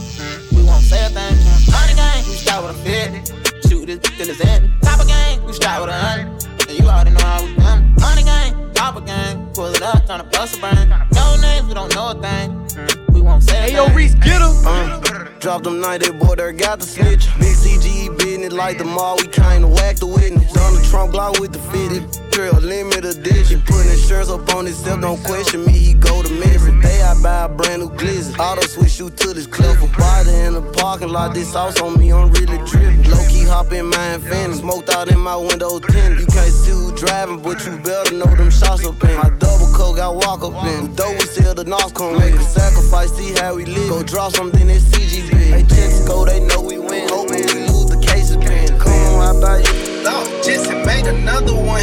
We 0.57 0.65
won't 0.65 0.83
say 0.83 1.05
a 1.07 1.11
thing. 1.11 1.37
Money 1.71 1.95
gang, 1.95 2.25
we 2.27 2.35
start 2.35 2.65
with 2.65 2.77
a 2.77 3.23
50. 3.23 3.69
Shoot 3.69 3.89
it 3.89 4.03
till 4.03 4.29
it's 4.29 4.41
empty. 4.41 4.71
Top 4.83 5.01
of 5.01 5.07
game, 5.07 5.45
we 5.45 5.53
start 5.53 5.81
with 5.83 5.91
a 5.91 5.99
hundred. 5.99 6.27
And 6.69 6.79
you 6.79 6.87
already 6.89 7.11
know 7.11 7.25
how 7.25 7.45
we 7.45 7.55
done. 7.57 7.95
Money 8.01 8.25
gang, 8.25 8.73
top 8.75 8.97
of 8.97 9.07
game. 9.07 9.47
Pull 9.55 9.75
it 9.75 9.83
up, 9.83 10.07
tryna 10.07 10.31
bust 10.33 10.57
a 10.57 10.61
brain. 10.61 10.89
No 11.13 11.37
names, 11.41 11.67
we 11.69 11.75
don't 11.75 11.95
know 11.95 12.11
a 12.11 12.15
thing. 12.21 13.06
We 13.17 13.23
won't 13.23 13.43
say 13.43 13.71
Hey, 13.71 13.75
yo, 13.75 13.89
Reece, 13.95 14.15
get 14.17 14.43
him. 14.43 14.53
Uh, 14.67 15.01
drop 15.41 15.63
them 15.63 15.81
night, 15.81 16.03
that 16.03 16.19
boy 16.21 16.35
there 16.35 16.53
got 16.53 16.81
the 16.81 16.85
snitch. 16.85 17.27
Big 17.39 17.57
CGE 17.57 18.19
business 18.19 18.53
like 18.53 18.77
the 18.77 18.85
mall, 18.85 19.17
we 19.17 19.27
kinda 19.27 19.67
whack 19.67 19.97
the 19.97 20.07
witness. 20.07 20.53
Donald 20.53 20.85
Trump 20.85 21.15
Glock 21.15 21.41
with 21.41 21.53
the 21.53 21.59
fitted. 21.59 22.05
Trail 22.31 22.53
limited 22.61 23.07
edition. 23.07 23.63
Put 23.63 23.87
insurance 23.87 24.29
up 24.29 24.55
on 24.55 24.67
himself, 24.67 25.01
don't 25.01 25.23
question 25.25 25.65
me, 25.65 25.73
he 25.73 25.95
go 25.95 26.23
to 26.23 26.31
me. 26.31 26.45
Every 26.53 26.79
day 26.83 27.01
I 27.01 27.15
buy 27.23 27.45
a 27.45 27.49
brand 27.49 27.81
new 27.81 27.89
glizzy. 27.89 28.39
Auto 28.39 28.61
switch 28.67 28.99
you 28.99 29.09
to 29.09 29.33
this 29.33 29.47
clip. 29.47 29.81
A 29.81 29.87
body 29.97 30.35
in 30.45 30.53
the 30.53 30.63
parking 30.77 31.09
lot, 31.09 31.33
this 31.33 31.51
sauce 31.53 31.81
on 31.81 31.99
me, 31.99 32.13
I'm 32.13 32.31
really 32.33 32.59
tripping. 32.69 33.09
Low 33.11 33.25
key 33.29 33.45
hop 33.45 33.73
in 33.73 33.87
my 33.87 34.15
infinity. 34.15 34.59
Smoked 34.59 34.91
out 34.91 35.09
in 35.09 35.21
my 35.21 35.37
window 35.37 35.79
tint. 35.79 36.21
You 36.21 36.27
can't 36.27 36.53
see 36.53 36.73
who 36.73 36.95
driving, 36.97 37.41
but 37.41 37.65
you 37.65 37.79
better 37.79 38.15
know 38.15 38.27
them 38.37 38.51
shots 38.51 38.85
up 38.85 39.03
in. 39.05 39.17
My 39.17 39.31
double 39.39 39.73
coat 39.73 39.97
got 39.97 40.15
walk 40.17 40.43
up 40.43 40.63
in. 40.67 40.95
Though 40.95 41.13
we 41.13 41.21
sell 41.21 41.36
the 41.57 41.65
North 41.65 41.95
come 41.95 42.19
make 42.19 42.35
a 42.35 42.43
sacrifice, 42.43 43.11
see 43.17 43.33
how 43.33 43.57
we 43.57 43.65
live. 43.65 43.89
Go 43.89 44.03
drop 44.03 44.33
something 44.33 44.69
in 44.69 44.77
CGB. 44.77 45.57
Hey, 45.57 45.63
Texaco, 45.63 46.27
they 46.27 46.41
know 46.41 46.61
we 46.61 46.79
win. 46.79 47.09
Hope 47.09 47.31
we 47.31 47.43
lose 47.45 47.89
the 47.89 47.97
case 47.97 48.31
of 48.35 48.43
pen. 48.43 48.79
Come 48.79 48.93
on, 48.93 49.25
how 49.25 49.39
about 49.39 49.65
you? 49.65 50.05
Lord, 50.05 50.45
Jesse 50.45 50.75
made 50.85 51.07
another 51.07 51.55
one. 51.55 51.81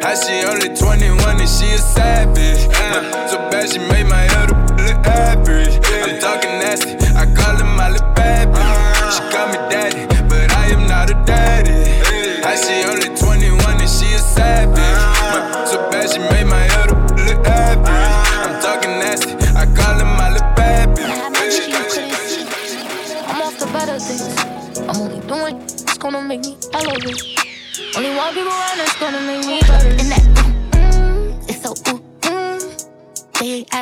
How 0.00 0.14
she 0.16 0.40
only 0.48 0.74
21 0.74 1.20
and 1.36 1.48
she 1.48 1.68
a 1.68 1.78
savage. 1.78 2.64
Uh, 2.72 3.28
so 3.28 3.36
bad 3.52 3.68
she 3.68 3.78
made 3.78 4.08
my 4.08 4.26
other 4.40 4.56
look 4.88 5.06
average. 5.06 5.76
I'm 5.84 6.18
talking 6.18 6.59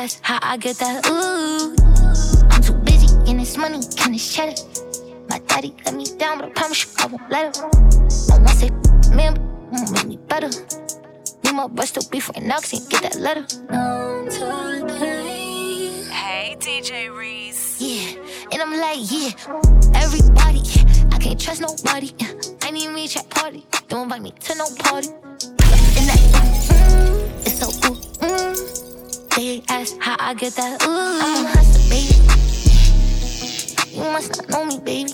ask 0.03 0.23
how 0.23 0.39
I 0.41 0.55
get 0.55 0.77
that 0.77 1.05
ooh. 1.07 1.75
I'm 2.51 2.61
too 2.61 2.73
busy 2.87 3.07
getting 3.19 3.37
this 3.37 3.57
money, 3.57 3.79
kinda 3.97 4.17
cheddar. 4.17 4.55
My 5.29 5.39
daddy 5.39 5.75
let 5.83 5.93
me 5.93 6.05
down, 6.17 6.39
but 6.39 6.47
I 6.47 6.51
promise 6.51 6.85
you 6.85 6.91
I 6.99 7.07
won't 7.07 7.29
let 7.29 7.57
him. 7.57 7.63
I 8.31 8.37
won't 8.37 8.49
say 8.49 8.69
man, 9.13 9.33
won't 9.71 9.91
make 9.91 10.07
me 10.07 10.17
better. 10.31 10.49
Me 11.43 11.51
my 11.51 11.67
beef 11.67 12.29
right 12.29 12.43
now, 12.43 12.55
cause 12.55 12.71
he 12.71 12.77
ain't 12.77 12.89
get 12.89 13.01
that 13.03 13.15
letter. 13.15 13.45
Numb 13.69 14.29
to 14.29 14.39
the 14.39 14.95
pain. 14.99 16.05
Hey, 16.05 16.55
DJ 16.59 17.13
Reece. 17.13 17.81
Yeah, 17.81 18.23
and 18.53 18.61
I'm 18.61 18.79
like, 18.79 18.99
yeah, 19.11 19.31
everybody, 19.95 20.63
I 21.11 21.17
can't 21.19 21.39
trust 21.39 21.59
nobody. 21.59 22.13
I 22.61 22.71
need 22.71 22.89
me 22.89 23.03
a 23.05 23.07
trap 23.09 23.29
party, 23.29 23.65
don't 23.89 24.03
invite 24.03 24.21
me 24.21 24.31
to 24.31 24.55
no 24.55 24.65
party. 24.79 25.09
And 25.09 26.05
that, 26.07 26.19
mm, 26.69 27.45
it's 27.45 27.59
so 27.59 27.67
ooh. 27.89 28.08
They 29.35 29.63
ask 29.69 29.97
how 29.99 30.15
I 30.19 30.33
get 30.33 30.53
that 30.55 30.83
ooh. 30.83 31.19
I'm 31.21 31.45
a 31.45 31.49
hustler, 31.49 31.89
baby. 31.89 32.15
You 33.95 34.03
must 34.11 34.37
not 34.37 34.49
know 34.49 34.65
me, 34.65 34.79
baby. 34.79 35.13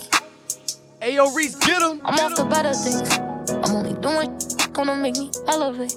Hey, 1.02 1.16
yo, 1.16 1.32
Reece, 1.34 1.56
get 1.56 1.82
him. 1.82 2.02
I'm 2.04 2.20
off 2.20 2.36
the 2.36 2.46
better 2.46 2.74
things. 2.74 3.10
I'm 3.64 3.76
only 3.76 3.94
doing 4.02 4.38
gonna 4.74 4.96
make 4.96 5.18
me 5.18 5.32
elevate. 5.48 5.96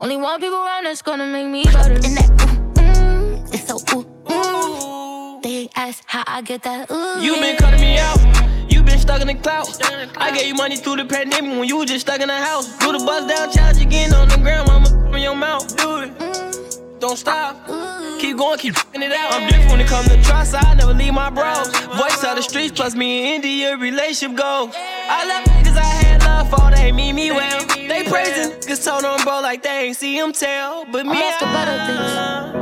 Only 0.00 0.16
one 0.16 0.40
people 0.40 0.58
around 0.58 0.84
that's 0.84 1.02
gonna 1.02 1.26
make 1.26 1.46
me 1.46 1.64
better. 1.64 1.94
And 1.94 2.16
that, 2.16 2.30
ooh, 2.78 2.80
mm, 2.80 3.54
it's 3.54 3.66
so 3.66 3.76
ooh, 3.96 4.04
mm. 4.24 5.42
They 5.42 5.68
ask 5.76 6.02
how 6.06 6.24
I 6.26 6.42
get 6.42 6.62
that 6.62 6.90
ooh. 6.90 7.20
You 7.20 7.34
been 7.40 7.56
cutting 7.56 7.80
me 7.80 7.98
out. 7.98 8.18
You 8.70 8.82
been 8.82 8.98
stuck 8.98 9.20
in 9.20 9.26
the 9.26 9.34
clout. 9.34 9.68
I 10.16 10.30
gave 10.36 10.46
you 10.46 10.54
money 10.54 10.76
through 10.76 10.96
the 10.96 11.04
pandemic 11.04 11.58
when 11.58 11.68
you 11.68 11.76
was 11.76 11.88
just 11.88 12.06
stuck 12.06 12.20
in 12.20 12.28
the 12.28 12.36
house. 12.36 12.76
Do 12.78 12.92
the 12.92 12.98
bust 12.98 13.28
down 13.28 13.50
challenge 13.50 13.80
again 13.80 14.12
on 14.14 14.28
the 14.28 14.36
ground, 14.36 14.68
mama 14.68 15.16
in 15.16 15.22
your 15.22 15.34
mouth. 15.34 15.76
Do 15.76 16.02
it. 16.02 16.47
Don't 17.00 17.16
stop. 17.16 17.54
Mm-hmm. 17.68 18.18
Keep 18.18 18.36
going, 18.38 18.58
keep 18.58 18.74
f***ing 18.76 19.02
it 19.02 19.12
out. 19.12 19.32
I'm 19.32 19.46
different 19.46 19.70
when 19.70 19.80
it 19.80 19.86
comes 19.86 20.08
to 20.08 20.20
trust. 20.22 20.54
I 20.54 20.74
never 20.74 20.92
leave 20.92 21.14
my 21.14 21.30
bros. 21.30 21.68
Voice 21.96 22.24
of 22.24 22.34
the 22.34 22.42
streets, 22.42 22.72
plus 22.72 22.96
me 22.96 23.34
and 23.36 23.44
India 23.44 23.76
relationship 23.76 24.36
goals. 24.36 24.74
I 24.74 25.24
love 25.28 25.44
niggas 25.44 25.76
I 25.76 25.84
had 25.84 26.24
love 26.24 26.50
for, 26.50 26.70
they 26.74 26.90
mean 26.90 27.14
me 27.14 27.30
well. 27.30 27.64
They 27.66 28.02
praising 28.02 28.58
niggas 28.58 28.84
told 28.84 29.04
them 29.04 29.22
bro 29.22 29.40
like 29.40 29.62
they 29.62 29.86
ain't 29.86 29.96
see 29.96 30.18
him 30.18 30.32
tell. 30.32 30.84
But 30.86 31.06
me, 31.06 31.12
I'm 31.14 31.38
for 31.38 31.46
better 31.46 31.78
things. 31.86 32.12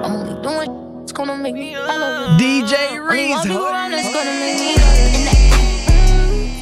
I'm 0.05 0.13
only 0.13 0.43
doing 0.43 1.03
it's 1.03 1.13
gonna 1.13 1.37
make 1.37 1.55
me 1.55 1.75
follow. 1.75 2.37
DJ 2.37 2.99
Reece. 3.09 3.37
Only 3.37 3.57
one 3.57 3.73
around 3.73 3.91
that's 3.93 4.13
gonna 4.13 4.31
make 4.39 4.59
me 4.59 4.71
in 4.73 5.25
that. 5.25 5.41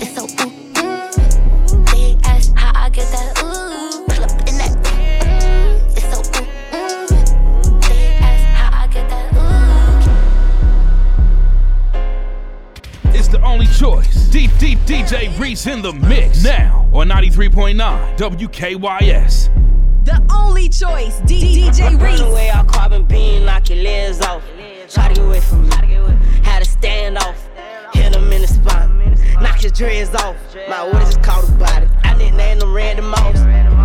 It's 0.01 0.15
so 0.15 0.27
choice. 13.79 14.29
Deep, 14.29 14.51
deep 14.59 14.79
DJ 14.81 15.37
Reece 15.39 15.67
in 15.67 15.83
the 15.83 15.93
mix 15.93 16.45
now 16.45 16.89
on 16.93 17.09
93.9 17.09 18.17
WKYS. 18.17 19.51
The 20.05 20.23
only 20.35 20.69
choice, 20.69 21.21
D- 21.27 21.63
DJ 21.71 21.99
Run 21.99 21.99
Reece. 21.99 22.21
away, 22.21 22.51
all 22.51 22.65
carbon 22.65 23.05
beam, 23.05 23.45
knock 23.47 23.71
your 23.71 23.79
legs 23.83 24.21
off. 24.21 24.43
Try 24.89 25.09
to 25.09 25.15
get 25.15 25.25
away 25.25 25.41
from 25.41 25.69
me. 25.69 25.75
Had 26.43 26.63
to 26.63 26.71
stand 26.71 27.19
off. 27.19 27.49
Hit 27.95 28.15
him 28.15 28.31
in 28.33 28.43
the 28.43 28.49
spine. 28.49 29.17
Knock 29.43 29.61
his 29.61 29.73
dreads 29.73 30.15
off. 30.15 30.37
My 30.69 30.85
what 30.85 31.03
is 31.09 31.17
called 31.19 31.49
a 31.49 31.53
body. 31.53 31.89
I 32.03 32.15
nicknamed 32.17 32.63
him 32.63 32.75
Randy 32.75 33.03
Moss. 33.03 33.39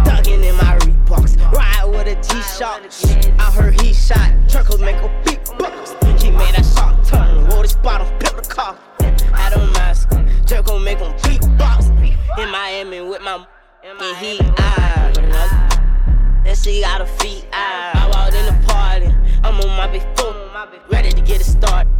Thuggin' 0.07 0.43
in 0.43 0.55
my 0.57 0.77
Reeboks. 0.79 1.37
Ride 1.51 1.85
with 1.85 2.07
a 2.07 2.15
G-Shock. 2.21 2.81
I 3.39 3.51
heard 3.51 3.79
he 3.81 3.93
shot. 3.93 4.31
Truckles 4.49 4.81
make 4.81 4.97
a 4.97 5.21
big 5.25 5.39
box. 5.57 5.91
He 6.21 6.31
made 6.31 6.53
that 6.55 6.65
shot 6.75 7.03
turn. 7.05 7.47
Wore 7.47 7.63
the 7.63 7.69
spot 7.69 8.01
on 8.01 8.07
pimp 8.19 8.35
the 8.35 8.49
car. 8.49 8.77
Had 9.33 9.53
a 9.53 9.59
mask. 10.49 10.65
Jerko 10.65 10.83
make 10.83 10.99
him 10.99 11.13
beatbox. 11.19 11.89
In 12.37 12.51
Miami 12.51 13.01
with 13.01 13.21
my 13.21 13.45
and 13.83 14.17
he 14.17 14.39
eye. 14.57 15.11
That 16.43 16.57
she 16.57 16.81
got 16.81 17.01
her 17.01 17.07
feet 17.17 17.45
out. 17.53 17.95
I 17.95 18.09
walked 18.09 18.35
in 18.35 18.45
the 18.45 18.67
party. 18.67 19.07
I'm 19.43 19.59
on 19.59 19.77
my 19.77 19.87
big 19.87 20.03
phone, 20.17 20.35
ready 20.89 21.11
to 21.11 21.21
get 21.21 21.41
it 21.41 21.45
started. 21.45 21.91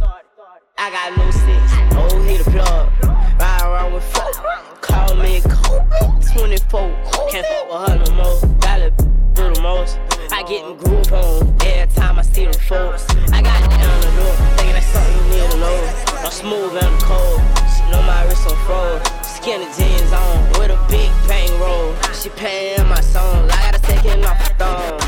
I 0.78 0.90
got 0.90 1.16
no 1.16 1.30
sense. 1.30 1.72
Oh, 1.92 2.22
hit 2.22 2.44
the 2.44 2.50
plug. 2.50 2.90
Ride 3.38 3.62
around 3.62 3.92
with 3.92 4.04
folk. 4.04 4.34
Call 4.80 5.14
me 5.16 5.42
cold. 5.42 5.82
24. 6.32 7.28
Can't 7.30 7.46
fuck 7.46 7.68
with 7.70 7.88
her 7.88 8.04
no 8.04 8.12
more. 8.14 8.58
Gotta 8.60 8.90
do 9.34 9.54
the 9.54 9.60
most. 9.60 9.98
I 10.32 10.42
get 10.44 10.64
in 10.64 10.76
groove 10.76 11.12
on 11.12 11.56
every 11.62 11.94
time 11.94 12.18
I 12.18 12.22
see 12.22 12.44
them 12.44 12.54
folks. 12.54 13.06
I 13.32 13.42
got 13.42 13.62
it 13.62 13.70
down 13.70 14.00
the 14.00 14.10
door. 14.16 14.34
Thinking 14.56 14.74
that's 14.74 14.86
something 14.86 15.16
you 15.16 15.42
need 15.42 15.50
to 15.50 15.56
know. 15.58 16.24
I'm 16.24 16.30
smooth 16.30 16.76
and 16.76 16.86
I'm 16.86 16.98
cold. 17.00 17.40
She 17.90 17.96
know 17.96 18.02
my 18.02 18.24
wrist 18.24 18.46
on 18.48 18.56
froze. 18.66 19.02
Skinny 19.26 19.66
jeans 19.76 20.12
on 20.12 20.48
with 20.60 20.70
a 20.70 20.78
big 20.88 21.10
bang 21.26 21.50
roll. 21.58 21.92
She 22.14 22.28
paying 22.28 22.86
my 22.88 23.00
song. 23.00 23.50
I 23.50 23.70
gotta 23.72 23.82
take 23.82 24.04
it 24.04 24.24
off 24.24 24.38
the 24.38 24.54
thumb. 24.54 24.98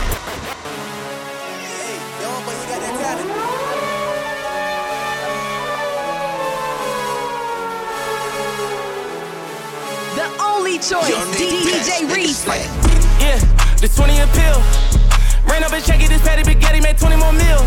The 10.16 10.26
only 10.42 10.78
choice, 10.78 11.06
D- 11.38 11.62
DJ 11.62 12.12
Reece. 12.12 12.44
Yeah, 13.20 13.38
the 13.78 13.86
20 13.86 14.18
appeal. 14.18 14.58
Rain 15.48 15.62
up 15.62 15.72
and 15.72 15.84
check 15.84 16.02
it, 16.02 16.08
this 16.08 16.22
patty 16.22 16.42
spaghetti 16.42 16.80
made 16.80 16.98
20 16.98 17.14
more 17.14 17.32
mil. 17.32 17.62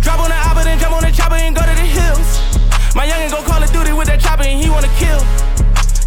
Drop 0.00 0.18
on 0.18 0.30
the 0.30 0.34
oppa, 0.34 0.64
then 0.64 0.80
jump 0.80 0.96
on 0.96 1.04
the 1.04 1.12
chopper 1.12 1.36
and 1.36 1.54
go 1.54 1.62
to 1.62 1.68
the 1.68 1.86
hills. 1.86 2.63
My 2.94 3.10
youngin' 3.10 3.26
go 3.26 3.42
Call 3.42 3.58
of 3.58 3.66
Duty 3.74 3.90
with 3.90 4.06
that 4.06 4.22
chopper 4.22 4.46
and 4.46 4.54
he 4.54 4.70
wanna 4.70 4.86
kill. 5.02 5.18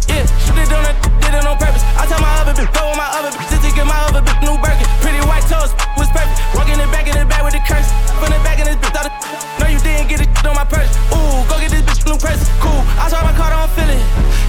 Yeah, 0.08 0.24
shoot 0.40 0.56
it 0.56 0.72
on 0.72 0.88
it, 0.88 0.96
did 1.20 1.36
it 1.36 1.44
on 1.44 1.60
purpose. 1.60 1.84
I 2.00 2.08
tell 2.08 2.16
my 2.16 2.32
other 2.40 2.56
bitch, 2.56 2.64
with 2.64 2.96
my 2.96 3.04
other 3.12 3.28
bitch, 3.28 3.44
just 3.52 3.60
to 3.60 3.70
get 3.76 3.84
my 3.84 4.00
other 4.08 4.24
bitch 4.24 4.40
new 4.40 4.56
Birkin. 4.56 4.88
Pretty 5.04 5.20
white 5.28 5.44
toes, 5.52 5.76
was 6.00 6.08
perfect. 6.16 6.40
Walking 6.56 6.80
it 6.80 6.88
back 6.88 7.04
in 7.04 7.12
the 7.12 7.28
back 7.28 7.44
with 7.44 7.52
the 7.52 7.60
curse. 7.68 7.92
From 8.16 8.32
the 8.32 8.40
back 8.40 8.56
in 8.56 8.64
this 8.64 8.80
bitch, 8.80 8.96
thought. 8.96 9.12
No, 9.60 9.68
you 9.68 9.76
didn't 9.84 10.08
get 10.08 10.24
it 10.24 10.32
on 10.48 10.56
my 10.56 10.64
purse. 10.64 10.88
Ooh, 11.12 11.44
go 11.44 11.60
get 11.60 11.76
this 11.76 11.84
bitch 11.84 12.08
new 12.08 12.16
purse. 12.16 12.40
Cool, 12.56 12.80
I 12.96 13.12
saw 13.12 13.20
my 13.20 13.36
car, 13.36 13.52
don't 13.52 13.68
feel 13.76 13.92
it. 13.92 14.00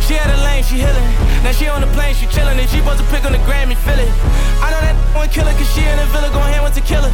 She 0.07 0.15
had 0.15 0.31
a 0.31 0.39
lane, 0.39 0.63
she 0.63 0.79
healing. 0.79 1.11
Now 1.43 1.51
she 1.51 1.67
on 1.67 1.83
the 1.83 1.91
plane, 1.91 2.15
she 2.15 2.23
chillin'. 2.31 2.55
And 2.55 2.71
she 2.71 2.79
supposed 2.79 3.03
to 3.03 3.07
pick 3.11 3.27
on 3.27 3.35
the 3.35 3.43
Grammy, 3.43 3.75
feel 3.75 3.99
it. 3.99 4.07
I 4.63 4.71
know 4.71 4.79
that 4.79 4.95
one 5.11 5.27
killer, 5.27 5.51
cause 5.59 5.67
she 5.75 5.83
in 5.83 5.99
the 5.99 6.07
villa, 6.15 6.31
gon' 6.31 6.47
hand 6.47 6.63
with 6.63 6.71
tequila. 6.71 7.11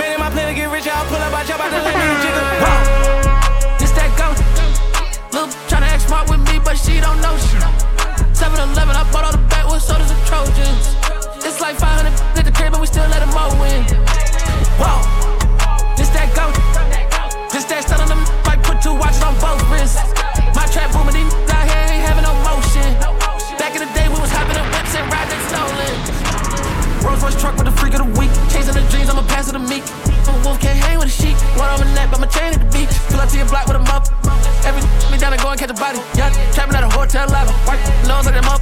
Man, 0.00 0.16
in 0.16 0.18
my 0.18 0.32
plan 0.32 0.48
to 0.48 0.56
get 0.56 0.72
rich, 0.72 0.88
I'll 0.88 1.04
pull 1.12 1.20
up, 1.20 1.36
I 1.36 1.44
jump 1.44 1.60
out 1.60 1.68
the 1.68 1.84
lane 1.84 1.92
and 1.92 2.20
jiggle. 2.24 3.51
Lil' 5.32 5.48
tryna 5.64 5.88
act 5.88 6.04
smart 6.04 6.28
with 6.28 6.44
me, 6.44 6.60
but 6.60 6.76
she 6.76 7.00
don't 7.00 7.16
know 7.24 7.32
shit. 7.40 7.64
7 8.36 8.52
Eleven, 8.52 8.92
I 8.92 9.00
bought 9.08 9.24
all 9.24 9.32
the 9.32 9.40
backwoods 9.48 9.88
sodas 9.88 10.12
and 10.12 10.20
Trojans. 10.28 10.92
It's 11.40 11.60
like 11.60 11.80
500 11.80 12.12
at 12.36 12.44
the 12.44 12.52
crib, 12.52 12.76
and 12.76 12.80
we 12.80 12.86
still 12.86 13.08
let 13.08 13.24
them 13.24 13.32
all 13.32 13.48
win. 13.56 13.80
Whoa. 14.76 15.00
This 15.96 16.12
that 16.12 16.28
go. 16.36 16.52
This 17.48 17.64
that 17.64 17.96
on 17.96 18.12
them, 18.12 18.20
like 18.44 18.60
put 18.60 18.84
two 18.84 18.92
watches 18.92 19.24
on 19.24 19.32
both 19.40 19.56
wrists. 19.72 20.04
My 20.52 20.68
trap 20.68 20.92
booming, 20.92 21.16
these 21.16 21.32
out 21.48 21.64
here 21.64 21.80
ain't 21.80 22.04
having 22.04 22.28
no 22.28 22.36
motion. 22.44 22.84
Back 23.56 23.72
in 23.72 23.88
the 23.88 23.90
day, 23.96 24.12
we 24.12 24.20
was 24.20 24.28
hopping 24.28 24.60
in 24.60 24.66
whips 24.68 24.92
and 24.92 25.08
riding 25.08 25.42
stolen. 25.48 25.96
Rolls 27.08 27.24
Royce 27.24 27.40
truck 27.40 27.56
with 27.56 27.72
the 27.72 27.76
freak 27.80 27.96
of 27.96 28.04
the 28.04 28.10
week. 28.20 28.28
Chasing 28.52 28.76
the 28.76 28.84
dreams, 28.92 29.08
I'ma 29.08 29.24
pass 29.32 29.48
it 29.48 29.56
to 29.56 29.64
me. 29.64 29.80
A 30.28 30.32
wolf 30.44 30.60
can't 30.60 30.76
hang 30.76 31.00
with 31.00 31.08
a 31.08 31.16
sheep. 31.16 31.40
One 31.56 31.71
Nose 38.22 38.30
like 38.30 38.40
that 38.40 38.44
muff 38.44 38.61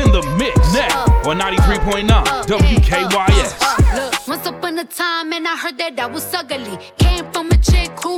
in 0.00 0.12
the 0.12 0.22
mix 0.38 0.56
now 0.72 1.04
on 1.28 1.38
93.9 1.38 2.10
uh, 2.10 2.14
uh, 2.14 2.22
uh, 2.22 2.44
WKYS. 2.44 3.50
Look, 3.94 4.28
once 4.28 4.46
upon 4.46 4.78
a 4.78 4.84
time, 4.84 5.32
and 5.32 5.46
I 5.46 5.56
heard 5.56 5.76
that 5.78 5.98
I 6.00 6.06
was 6.06 6.32
ugly. 6.32 6.78
Came 6.98 7.30
from 7.32 7.48
a 7.50 7.58
chick 7.58 7.90
who 8.02 8.16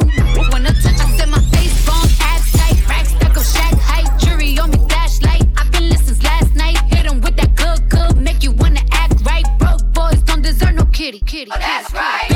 wanna 0.51 0.73
touch. 0.83 1.01
I 1.01 1.16
said 1.16 1.29
my 1.29 1.40
face 1.51 1.75
bomb, 1.87 2.09
abs 2.21 2.53
tight, 2.53 2.88
rack 2.88 3.07
stack 3.07 3.37
of 3.37 3.45
shack 3.45 3.75
height, 3.90 4.09
jury 4.21 4.59
on 4.59 4.71
me 4.71 4.79
flashlight. 4.88 5.45
I've 5.57 5.71
been 5.73 5.88
listening 5.88 6.23
last 6.23 6.55
night. 6.55 6.79
Hit 6.92 7.07
'em 7.11 7.21
with 7.21 7.37
that 7.37 7.55
good, 7.57 7.88
good, 7.88 8.16
make 8.16 8.42
you 8.45 8.53
wanna 8.53 8.83
act 8.92 9.21
right. 9.25 9.47
Broke 9.59 9.85
boys 9.92 10.23
don't 10.23 10.42
deserve 10.42 10.75
no 10.75 10.85
kitty, 10.87 11.21
kitty. 11.21 11.51
Oh, 11.53 11.59
that's 11.59 11.92
right. 11.92 12.32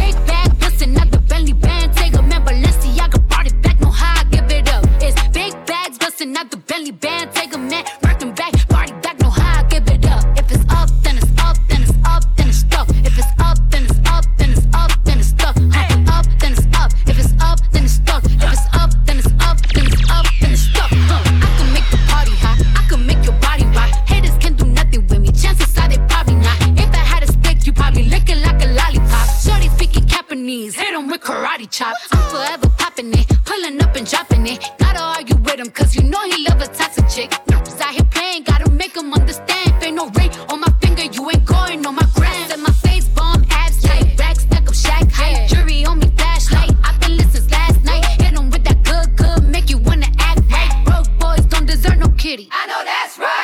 kitty. 52.27 52.49
I 52.51 52.67
know 52.67 52.83
that's 52.85 53.19
right. 53.19 53.36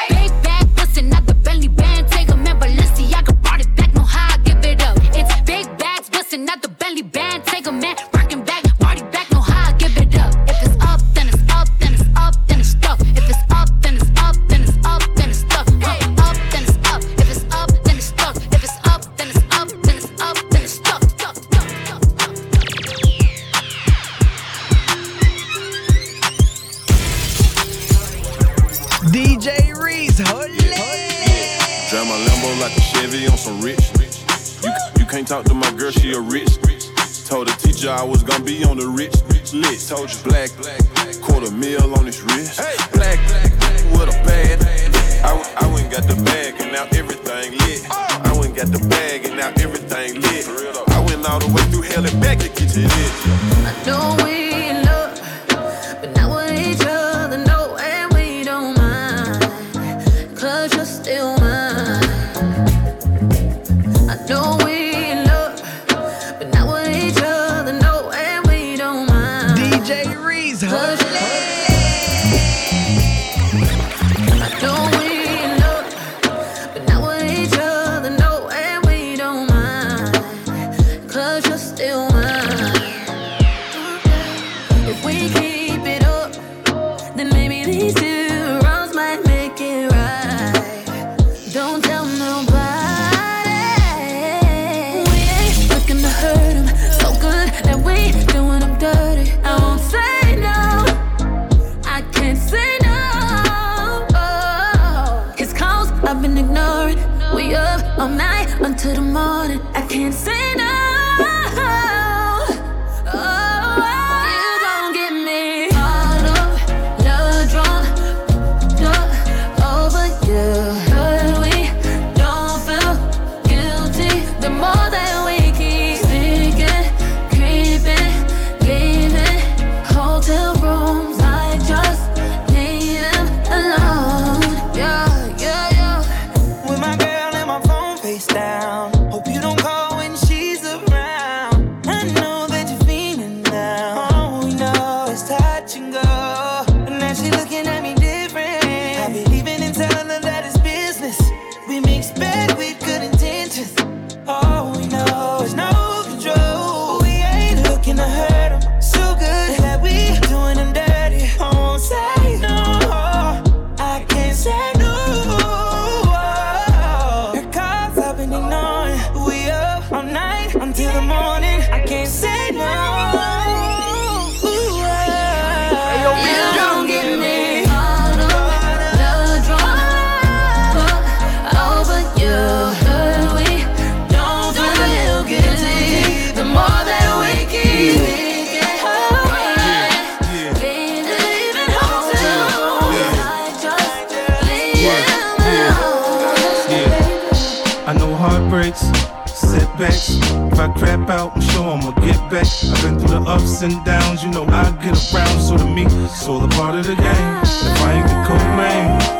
and 203.62 203.84
downs, 203.84 204.24
you 204.24 204.30
know 204.30 204.44
I 204.44 204.70
get 204.82 204.98
around. 205.14 205.40
So 205.40 205.56
to 205.56 205.64
me, 205.64 205.84
it's 205.86 206.26
all 206.26 206.44
a 206.44 206.48
part 206.48 206.74
of 206.74 206.86
the 206.86 206.96
game. 206.96 207.40
If 207.42 207.82
I 207.82 207.92
ain't 207.98 208.08
the 208.08 208.18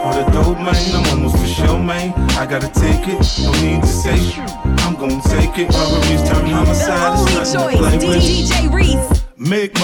or 0.04 0.12
the 0.14 0.30
dope 0.32 0.58
I'm 0.58 1.06
almost 1.10 1.36
for. 1.36 1.46
I 2.38 2.46
gotta 2.46 2.68
take 2.68 3.06
it, 3.06 3.20
no 3.42 3.52
need 3.62 3.82
to 3.82 3.86
say. 3.86 4.42
I'm 4.84 4.94
gonna 4.94 5.20
take 5.22 5.58
it. 5.58 5.68
Robberies 5.72 6.28
turn 6.28 6.46
homicide, 6.46 7.18
it's 7.40 7.54
play 7.76 7.98
with. 7.98 8.22
DJ 8.22 8.72
Reece 8.72 9.11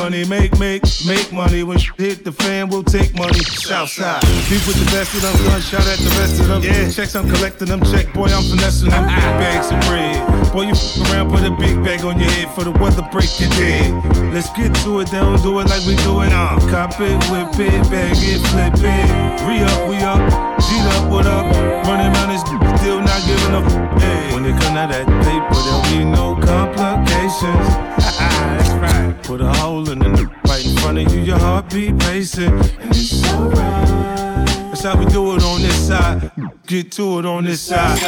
money, 0.08 0.24
make, 0.24 0.58
make, 0.58 0.82
make 1.06 1.30
money. 1.32 1.62
When 1.62 1.76
shit 1.76 1.96
hit 1.98 2.24
the 2.24 2.32
fan, 2.32 2.70
we'll 2.70 2.82
take 2.82 3.14
money. 3.14 3.40
Southside. 3.40 4.22
Beef 4.48 4.66
with 4.66 4.80
the 4.80 4.88
best 4.96 5.12
of 5.14 5.20
them, 5.20 5.36
gunshot 5.44 5.84
at 5.84 5.98
the 5.98 6.12
rest 6.16 6.40
of 6.40 6.48
them. 6.48 6.62
Yeah. 6.62 6.88
Checks, 6.88 7.14
I'm 7.14 7.28
collecting 7.28 7.68
them. 7.68 7.82
Check, 7.92 8.14
boy, 8.14 8.28
I'm 8.32 8.42
finessing 8.48 8.88
them. 8.88 9.04
Big 9.04 9.32
bags 9.36 9.70
of 9.70 9.78
bread. 9.84 10.16
Boy, 10.52 10.68
you 10.68 10.74
fuck 10.74 11.12
around, 11.12 11.30
put 11.30 11.44
a 11.44 11.50
big 11.60 11.84
bag 11.84 12.06
on 12.06 12.18
your 12.18 12.30
head 12.30 12.48
for 12.54 12.64
the 12.64 12.72
weather 12.72 13.06
break 13.12 13.28
your 13.38 13.50
dead. 13.50 13.92
Let's 14.32 14.48
get 14.56 14.74
to 14.84 15.00
it, 15.00 15.10
they 15.10 15.20
don't 15.20 15.42
do 15.42 15.60
it 15.60 15.68
like 15.68 15.84
we 15.84 15.94
do 16.00 16.22
it. 16.24 16.32
Uh, 16.32 16.56
cop 16.72 16.96
it, 17.00 17.18
whip 17.28 17.52
it, 17.60 17.82
bag 17.92 18.16
it, 18.16 18.40
flip 18.48 18.80
it. 18.80 19.08
Re 19.44 19.60
up, 19.60 19.88
we 19.92 19.96
up, 20.00 20.24
G 20.64 20.72
up, 20.96 21.12
what 21.12 21.26
up? 21.26 21.44
Running 21.84 22.08
around 22.16 22.32
this 22.32 22.48
still 22.80 23.00
not 23.00 23.20
giving 23.26 23.54
up. 23.54 24.00
Hey. 24.00 24.32
When 24.32 24.44
it 24.44 24.58
come 24.60 24.76
out 24.76 24.90
that 24.90 25.06
paper, 25.06 25.60
there'll 25.64 25.82
be 25.92 26.04
no 26.04 26.34
complications. 26.40 27.68
That's 27.98 28.70
right. 28.80 29.14
Put 29.24 29.40
a 29.40 29.52
hole 29.60 29.90
in 29.90 29.97
happening. 30.02 30.28
Right 30.46 30.64
in 30.64 30.76
front 30.76 30.98
of 30.98 31.14
you, 31.14 31.20
your 31.20 31.38
heartbeat 31.38 31.98
pacing. 31.98 32.52
And 32.52 32.90
it's 32.90 33.24
alright. 33.32 34.46
That's 34.68 34.82
how 34.82 34.96
we 34.98 35.06
do 35.06 35.34
it 35.34 35.42
on 35.42 35.62
this 35.62 35.88
side. 35.88 36.30
Get 36.66 36.92
to 36.92 37.18
it 37.18 37.26
on 37.26 37.44
this 37.44 37.60
side. 37.60 37.98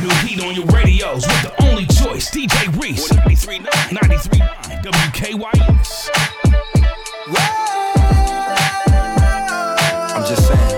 New 0.00 0.10
heat 0.26 0.40
on 0.44 0.54
your 0.54 0.66
radios 0.66 1.26
with 1.26 1.42
the 1.42 1.52
only 1.64 1.86
choice, 1.86 2.30
DJ 2.30 2.68
Reece. 2.80 3.08
93.9 3.10 4.82
WKYS. 4.82 6.10
I'm 10.14 10.24
just 10.26 10.46
saying. 10.46 10.70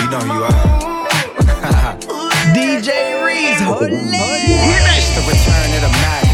You 0.00 0.10
know 0.10 0.24
you 0.24 0.44
are. 0.44 0.50
DJ 2.54 2.88
Reece, 3.24 3.60
holy. 3.60 3.90
It's 4.96 5.10
the 5.14 5.22
return 5.28 5.74
of 5.74 5.80
the 5.82 5.88
night. 6.02 6.23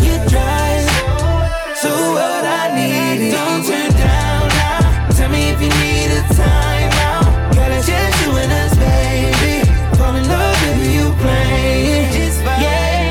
Get 0.00 0.28
dry 0.28 0.70
So 1.74 1.90
what 2.14 2.44
I 2.44 2.74
need 2.76 3.30
Don't 3.30 3.64
turn 3.64 3.90
down 3.92 4.48
now. 4.48 5.08
Tell 5.10 5.30
me 5.30 5.50
if 5.50 5.60
you 5.60 5.68
need 5.68 6.10
a 6.18 6.22
timeout 6.34 7.54
Gotta 7.54 7.80
change 7.86 8.16
you 8.22 8.30
in 8.42 8.50
us 8.50 8.74
baby. 8.76 9.54
Fall 9.96 10.14
in 10.14 10.28
love 10.28 10.56
with 10.62 10.76
who 10.76 10.84
you 10.98 11.12
play 11.22 12.08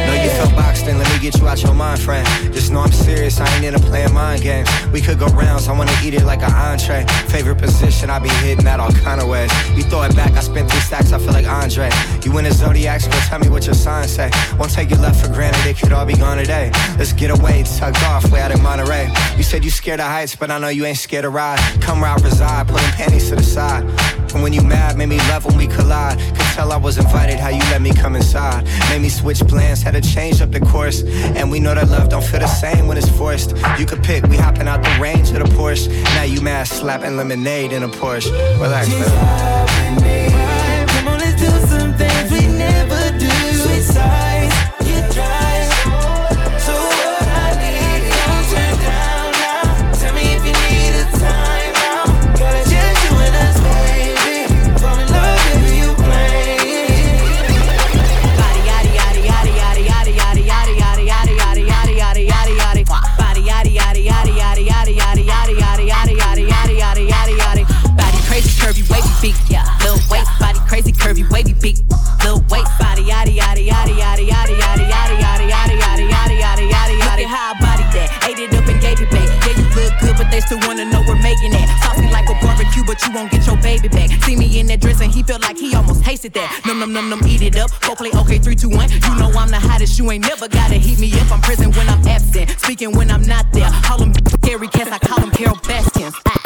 No 0.07 0.13
get 0.15 0.55
boxed 0.55 0.85
and 0.87 0.97
let 0.99 1.11
me 1.11 1.19
get 1.19 1.39
you 1.39 1.47
out 1.47 1.61
your 1.61 1.73
mind 1.73 1.99
frame. 2.01 2.46
Know 2.77 2.83
I'm 2.83 2.91
serious, 2.91 3.39
I 3.39 3.55
ain't 3.55 3.65
into 3.65 3.79
playing 3.79 4.13
mind 4.13 4.43
games. 4.43 4.69
We 4.93 5.01
could 5.01 5.17
go 5.17 5.25
rounds, 5.29 5.67
I 5.67 5.75
wanna 5.75 5.97
eat 6.03 6.13
it 6.13 6.25
like 6.25 6.43
an 6.43 6.53
entree. 6.53 7.05
Favorite 7.27 7.57
position, 7.57 8.11
I 8.11 8.19
be 8.19 8.29
hitting 8.29 8.65
that 8.65 8.79
all 8.79 8.91
kind 8.91 9.19
of 9.19 9.27
ways. 9.27 9.51
You 9.75 9.81
throw 9.81 10.03
it 10.03 10.15
back, 10.15 10.33
I 10.33 10.41
spent 10.41 10.69
three 10.69 10.79
stacks, 10.81 11.11
I 11.11 11.17
feel 11.17 11.33
like 11.33 11.47
Andre. 11.47 11.89
You 12.23 12.37
in 12.37 12.43
the 12.43 12.51
zodiac, 12.51 13.01
go 13.01 13.17
tell 13.29 13.39
me 13.39 13.49
what 13.49 13.65
your 13.65 13.73
sign 13.73 14.07
say. 14.07 14.29
Won't 14.59 14.71
take 14.73 14.91
your 14.91 14.99
left 14.99 15.25
for 15.25 15.33
granted, 15.33 15.65
it 15.65 15.79
could 15.79 15.91
all 15.91 16.05
be 16.05 16.13
gone 16.13 16.37
today. 16.37 16.69
Let's 16.99 17.13
get 17.13 17.31
away, 17.31 17.63
tucked 17.63 18.03
off, 18.03 18.29
way 18.31 18.41
out 18.41 18.51
in 18.51 18.61
Monterey. 18.61 19.11
You 19.37 19.41
said 19.41 19.65
you 19.65 19.71
scared 19.71 19.99
of 19.99 20.05
heights, 20.05 20.35
but 20.35 20.51
I 20.51 20.59
know 20.59 20.69
you 20.69 20.85
ain't 20.85 20.99
scared 20.99 21.23
to 21.23 21.29
ride. 21.29 21.57
Come 21.81 22.03
round, 22.03 22.23
reside, 22.23 22.67
putting 22.67 22.91
panties 22.91 23.29
to 23.29 23.37
the 23.37 23.43
side. 23.43 23.89
And 24.33 24.43
when 24.43 24.53
you 24.53 24.61
mad, 24.61 24.97
made 24.97 25.09
me 25.09 25.17
love 25.29 25.45
when 25.45 25.57
we 25.57 25.67
collide. 25.67 26.19
Could 26.19 26.47
tell 26.53 26.71
I 26.71 26.77
was 26.77 26.97
invited, 26.97 27.39
how 27.39 27.49
you 27.49 27.59
let 27.71 27.81
me 27.81 27.93
come 27.93 28.15
inside. 28.15 28.65
Made 28.89 29.01
me 29.01 29.09
switch 29.09 29.39
plans, 29.39 29.81
had 29.81 29.93
to 29.93 30.01
change 30.01 30.41
up 30.41 30.51
the 30.51 30.59
course. 30.59 31.03
And 31.37 31.49
we 31.49 31.59
know 31.59 31.73
that 31.73 31.89
love 31.89 32.09
don't 32.09 32.23
feel 32.23 32.39
the 32.39 32.47
same 32.47 32.87
when 32.87 32.97
it's 32.97 33.09
forced. 33.09 33.55
You 33.79 33.85
could 33.85 34.03
pick, 34.03 34.25
we 34.27 34.37
hopping 34.37 34.67
out 34.67 34.83
the 34.83 34.97
range 34.99 35.29
of 35.31 35.39
the 35.39 35.55
Porsche. 35.55 35.87
Now 36.15 36.23
you 36.23 36.41
mad, 36.41 36.67
slapping 36.67 37.17
lemonade 37.17 37.71
in 37.71 37.83
a 37.83 37.87
Porsche. 37.87 38.31
Relax, 38.61 38.89
man. 38.89 40.87
Come 40.89 41.07
on, 41.07 41.19
let's 41.19 41.41
still 80.47 80.59
wanna 80.65 80.85
know 80.85 81.03
we're 81.05 81.21
making 81.21 81.51
it. 81.53 81.67
Saucy 81.83 82.07
like 82.09 82.29
a 82.29 82.35
barbecue, 82.39 82.83
but 82.85 83.05
you 83.05 83.11
won't 83.11 83.29
get 83.29 83.45
your 83.45 83.57
baby 83.57 83.89
back. 83.89 84.09
See 84.23 84.35
me 84.35 84.59
in 84.59 84.67
that 84.67 84.79
dress 84.79 85.01
and 85.01 85.11
he 85.11 85.21
felt 85.21 85.41
like 85.41 85.57
he 85.57 85.75
almost 85.75 86.03
tasted 86.03 86.33
that. 86.33 86.61
Num 86.65 86.79
num 86.79 86.93
num 86.93 87.09
num, 87.09 87.21
eat 87.27 87.41
it 87.41 87.57
up. 87.57 87.69
Go 87.81 87.95
play 87.95 88.11
okay, 88.15 88.39
three, 88.39 88.55
two, 88.55 88.69
one. 88.69 88.89
You 88.89 89.13
know 89.19 89.29
I'm 89.35 89.49
the 89.49 89.59
hottest. 89.59 89.99
You 89.99 90.09
ain't 90.09 90.23
never 90.23 90.47
gotta 90.47 90.75
heat 90.75 90.99
me 90.99 91.11
up. 91.19 91.31
I'm 91.31 91.41
present 91.41 91.75
when 91.75 91.87
I'm 91.89 92.07
absent, 92.07 92.49
speaking 92.61 92.95
when 92.95 93.11
I'm 93.11 93.23
not 93.23 93.51
there. 93.51 93.69
Call 93.83 93.97
them 93.99 94.13
scary 94.41 94.69
cats, 94.69 94.89
I 94.89 94.99
call 94.99 95.19
them 95.19 95.31
Carol 95.31 95.59
Bastians. 95.67 96.15
Ah. 96.25 96.36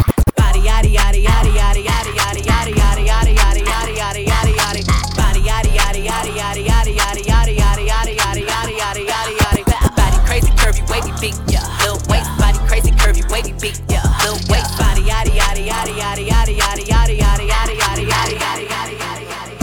Crazy 13.42 13.54
curvy 13.54 13.62
wavy 13.62 13.62
beak, 13.62 13.78
yeah. 13.90 14.04
Little 14.22 14.40
waist, 14.50 14.78
body 14.78 15.02
yaddy 15.02 15.32
yaddy 15.32 15.66
yaddy 15.68 15.96
yaddy 15.98 16.28
yaddy 16.28 16.56
yaddy 16.58 16.86
yaddy 16.86 17.16
yaddy 17.18 17.48
yaddy 17.48 17.78
yaddy 17.80 18.06
yaddy 18.08 18.38
yaddy 18.38 18.68
yaddy 18.70 19.26
yaddy. 19.28 19.58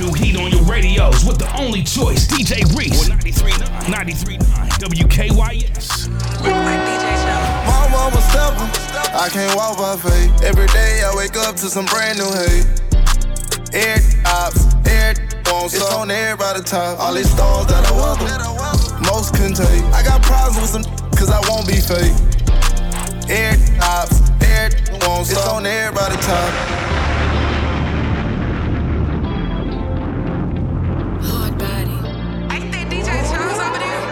New 0.00 0.12
heat 0.14 0.36
on 0.36 0.50
your 0.50 0.62
radios 0.64 1.24
with 1.24 1.38
the 1.38 1.48
only 1.60 1.82
choice, 1.82 2.26
DJ 2.26 2.64
Reece. 2.76 3.08
93.9 3.08 3.68
93.9 3.92 4.40
WKYS. 4.80 6.08
My 7.66 7.88
mama 7.90 8.20
steppin', 8.22 8.70
I 9.14 9.28
can't 9.30 9.54
walk 9.54 9.78
by 9.78 9.96
faith. 9.96 10.42
Every 10.42 10.66
day 10.68 11.02
I 11.04 11.14
wake 11.14 11.36
up 11.36 11.56
to 11.56 11.68
some 11.68 11.86
brand 11.86 12.18
new 12.18 12.32
hate. 12.32 12.66
Air 13.74 13.98
ops, 14.26 14.66
air 14.86 15.14
wants 15.46 15.74
it's 15.74 15.94
on 15.94 16.10
everybody 16.10 16.62
top. 16.62 16.98
All 16.98 17.14
these 17.14 17.30
stars 17.30 17.66
that 17.66 17.86
I 17.86 17.92
welcome, 17.92 18.26
most 19.06 19.34
couldn't 19.34 19.56
take. 19.56 19.84
I 19.94 20.02
got 20.02 20.22
problems 20.22 20.60
with 20.60 20.70
some 20.70 20.84
cause 20.84 21.01
I 21.32 21.40
won't 21.48 21.66
be 21.66 21.80
fake. 21.80 22.12
Air 23.30 23.56
ops, 23.80 24.20
air 24.44 24.68
wants 25.00 25.30
it's 25.32 25.40
on 25.48 25.64
everybody 25.64 26.16
top. 26.20 26.52
Hard 31.24 31.56
body. 31.56 31.96
Ain't 32.52 32.68
that 32.72 32.86
DJ 32.92 33.08
Charles 33.32 33.58
over 33.64 33.80
there? 33.80 34.02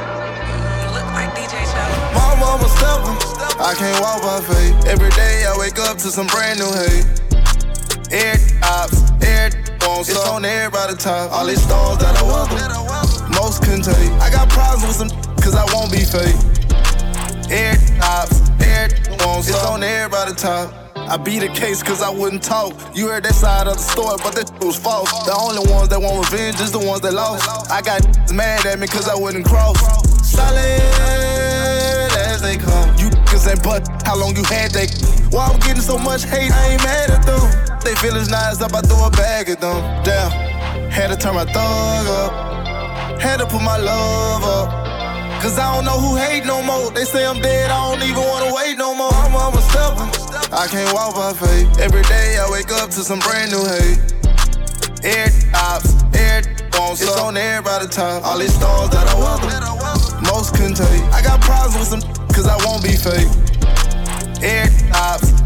Look 0.96 1.08
like 1.12 1.36
DJ 1.36 1.60
Charles. 1.68 2.00
My 2.16 2.32
mama 2.40 2.68
steppin', 2.72 3.16
I 3.60 3.74
can't 3.76 4.00
walk 4.00 4.22
by 4.22 4.40
faith. 4.40 4.86
Every 4.86 5.10
day 5.10 5.44
I 5.44 5.54
wake 5.58 5.78
up 5.78 5.98
to 5.98 6.08
some 6.08 6.26
brand 6.26 6.58
new 6.58 6.72
hate. 6.72 7.04
Air 8.10 8.40
ops, 8.64 9.12
air 9.22 9.50
wants 9.82 10.08
it's 10.08 10.26
on 10.26 10.46
everybody 10.46 10.96
top. 10.96 11.30
All 11.32 11.44
these 11.44 11.62
stars 11.62 11.98
that 11.98 12.16
I 12.16 12.22
welcome, 12.24 12.56
most 13.36 13.62
couldn't 13.62 13.84
take. 13.84 14.10
I 14.24 14.30
got 14.30 14.48
problems 14.48 14.88
with 14.88 14.96
some 14.96 15.10
cause 15.36 15.54
I 15.54 15.66
won't 15.74 15.92
be 15.92 16.00
fake. 16.00 16.59
Air 17.50 17.74
air 18.62 18.88
it's 19.40 19.64
on 19.64 19.82
everybody 19.82 20.34
top. 20.34 20.72
I 20.96 21.16
beat 21.16 21.40
the 21.40 21.48
case 21.48 21.82
cause 21.82 22.02
I 22.02 22.10
wouldn't 22.10 22.42
talk. 22.42 22.74
You 22.94 23.08
heard 23.08 23.24
that 23.24 23.34
side 23.34 23.66
of 23.66 23.74
the 23.74 23.82
story, 23.82 24.16
but 24.22 24.36
that 24.36 24.52
was 24.64 24.78
false. 24.78 25.10
The 25.26 25.34
only 25.34 25.68
ones 25.72 25.88
that 25.88 26.00
want 26.00 26.30
revenge 26.30 26.60
is 26.60 26.70
the 26.70 26.78
ones 26.78 27.00
that 27.00 27.12
lost. 27.12 27.48
I 27.70 27.82
got 27.82 28.06
mad 28.32 28.66
at 28.66 28.78
me 28.78 28.86
cause 28.86 29.08
I 29.08 29.16
wouldn't 29.16 29.44
cross. 29.44 29.74
Solid 30.22 30.54
as 32.30 32.40
they 32.42 32.56
come. 32.56 32.94
You 32.98 33.10
niggas 33.10 33.50
ain't 33.50 33.62
but 33.64 33.82
how 34.06 34.16
long 34.16 34.36
you 34.36 34.44
had 34.44 34.70
they. 34.70 34.86
Why 35.34 35.46
I'm 35.46 35.58
getting 35.60 35.82
so 35.82 35.98
much 35.98 36.24
hate, 36.24 36.52
I 36.52 36.78
ain't 36.78 36.84
mad 36.84 37.10
at 37.10 37.26
them. 37.26 37.80
They 37.82 37.94
feelings 37.96 38.30
nice 38.30 38.60
up, 38.60 38.74
I 38.74 38.80
throw 38.82 39.06
a 39.06 39.10
bag 39.10 39.48
at 39.48 39.60
them. 39.60 39.80
Damn, 40.04 40.30
had 40.90 41.08
to 41.08 41.16
turn 41.16 41.34
my 41.34 41.44
thug 41.44 42.06
up. 42.06 43.20
Had 43.20 43.38
to 43.38 43.46
put 43.46 43.62
my 43.62 43.76
love 43.76 44.44
up. 44.44 44.89
Cause 45.40 45.58
I 45.58 45.74
don't 45.74 45.86
know 45.86 45.98
who 45.98 46.16
hate 46.16 46.44
no 46.44 46.62
more. 46.62 46.90
They 46.90 47.04
say 47.04 47.24
I'm 47.24 47.40
dead, 47.40 47.70
I 47.70 47.90
don't 47.90 48.02
even 48.06 48.22
wanna 48.22 48.54
wait 48.54 48.76
no 48.76 48.94
more. 48.94 49.08
I'm 49.08 49.34
on 49.34 49.54
my 49.54 49.60
steppin'. 49.72 50.52
I 50.52 50.66
can't 50.68 50.92
walk 50.92 51.14
by 51.14 51.32
faith. 51.32 51.80
Every 51.80 52.02
day 52.02 52.36
I 52.36 52.46
wake 52.50 52.70
up 52.70 52.90
to 52.90 53.00
some 53.00 53.20
brand 53.20 53.50
new 53.50 53.64
hate. 53.64 53.98
Air 55.02 55.32
ops, 55.54 55.96
air 56.12 56.42
wants 56.76 57.00
it's 57.00 57.16
on 57.16 57.38
everybody 57.38 57.88
top. 57.88 58.22
All 58.22 58.38
these 58.38 58.52
stars 58.52 58.90
that 58.90 59.08
I 59.08 59.14
welcome, 59.16 59.48
most 60.28 60.54
couldn't 60.54 60.76
take. 60.76 61.02
I 61.08 61.22
got 61.22 61.40
problems 61.40 61.72
with 61.78 61.88
some 61.88 62.02
cause 62.36 62.46
I 62.46 62.60
won't 62.66 62.84
be 62.84 62.92
fake. 62.92 63.32
Air 64.44 64.68
ops, 64.92 65.39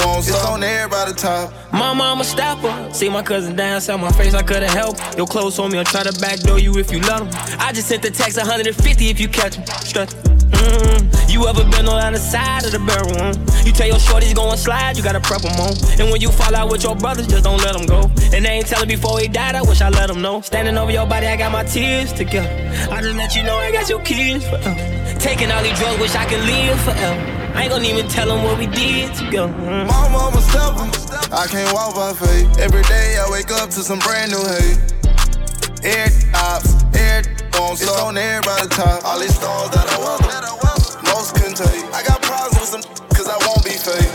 air 0.00 0.06
wants 0.06 0.28
it's 0.28 0.44
on 0.44 0.62
everybody 0.62 1.12
top. 1.12 1.52
My 1.72 1.92
mama 1.94 2.24
stopper. 2.24 2.92
See 2.92 3.08
my 3.08 3.22
cousin 3.22 3.56
dance 3.56 3.88
on 3.88 4.00
my 4.00 4.10
face, 4.12 4.34
I 4.34 4.42
couldn't 4.42 4.70
help. 4.70 4.96
Your 5.16 5.26
clothes 5.26 5.58
on 5.58 5.70
me, 5.70 5.78
I'll 5.78 5.84
try 5.84 6.02
to 6.02 6.18
backdoor 6.20 6.58
you 6.58 6.78
if 6.78 6.92
you 6.92 7.00
let 7.00 7.18
them. 7.18 7.28
I 7.58 7.72
just 7.72 7.88
sent 7.88 8.02
the 8.02 8.10
text 8.10 8.36
150 8.36 9.08
if 9.08 9.20
you 9.20 9.28
catch 9.28 9.58
me. 9.58 9.64
Strut. 9.66 10.14
Mm, 10.58 11.30
you 11.30 11.46
ever 11.46 11.62
been 11.64 11.86
on 11.86 12.00
the 12.00 12.06
other 12.06 12.18
side 12.18 12.64
of 12.64 12.72
the 12.72 12.80
barrel? 12.80 13.12
Mm? 13.14 13.66
You 13.66 13.72
tell 13.72 13.86
your 13.86 13.96
shorties 13.96 14.34
go 14.34 14.50
and 14.50 14.58
slide, 14.58 14.96
you 14.96 15.04
gotta 15.04 15.20
prep 15.20 15.42
them 15.42 15.54
on. 15.60 15.72
And 16.00 16.10
when 16.10 16.20
you 16.20 16.30
fall 16.30 16.54
out 16.54 16.70
with 16.70 16.82
your 16.82 16.96
brothers, 16.96 17.28
just 17.28 17.44
don't 17.44 17.58
let 17.58 17.74
them 17.74 17.86
go. 17.86 18.10
And 18.34 18.44
they 18.44 18.58
ain't 18.58 18.66
telling 18.66 18.88
before 18.88 19.20
he 19.20 19.28
died, 19.28 19.54
I 19.54 19.62
wish 19.62 19.80
I 19.80 19.88
let 19.88 20.08
them 20.08 20.20
know. 20.20 20.40
Standing 20.40 20.76
over 20.76 20.90
your 20.90 21.06
body, 21.06 21.26
I 21.26 21.36
got 21.36 21.52
my 21.52 21.64
tears 21.64 22.12
together. 22.12 22.50
I 22.90 23.00
just 23.02 23.16
let 23.16 23.36
you 23.36 23.44
know 23.44 23.56
I 23.56 23.70
got 23.70 23.88
your 23.88 24.00
kids 24.02 24.48
forever. 24.48 25.18
Taking 25.20 25.50
all 25.52 25.62
these 25.62 25.78
drugs, 25.78 26.00
wish 26.00 26.14
I 26.14 26.24
could 26.26 26.40
live 26.40 26.80
forever. 26.80 27.37
I 27.58 27.62
ain't 27.62 27.72
gon' 27.72 27.84
even 27.84 28.06
tell 28.06 28.28
them 28.28 28.44
what 28.44 28.56
we 28.56 28.68
did 28.68 29.12
together. 29.14 29.48
My 29.50 30.08
mama 30.14 30.40
stubborn. 30.42 30.86
I 31.34 31.48
can't 31.50 31.74
walk 31.74 31.92
by 31.92 32.12
faith. 32.14 32.56
Every 32.60 32.82
day 32.82 33.18
I 33.18 33.26
wake 33.32 33.50
up 33.50 33.68
to 33.70 33.82
some 33.82 33.98
brand 33.98 34.30
new 34.30 34.38
hate. 34.46 34.78
Air 35.82 36.06
ops, 36.38 36.78
air 36.94 37.26
bombs, 37.50 37.82
it's 37.82 37.90
on 37.98 38.16
everybody's 38.16 38.68
top. 38.68 39.04
All 39.04 39.18
these 39.18 39.34
stars 39.34 39.70
that 39.74 39.90
I 39.90 39.98
welcome, 39.98 40.30
most 41.10 41.34
couldn't 41.34 41.58
take. 41.58 41.82
I 41.90 42.06
got 42.06 42.22
problems 42.22 42.54
with 42.62 42.70
some, 42.78 42.82
cause 43.10 43.26
I 43.26 43.34
won't 43.42 43.64
be 43.66 43.74
fake. 43.74 44.06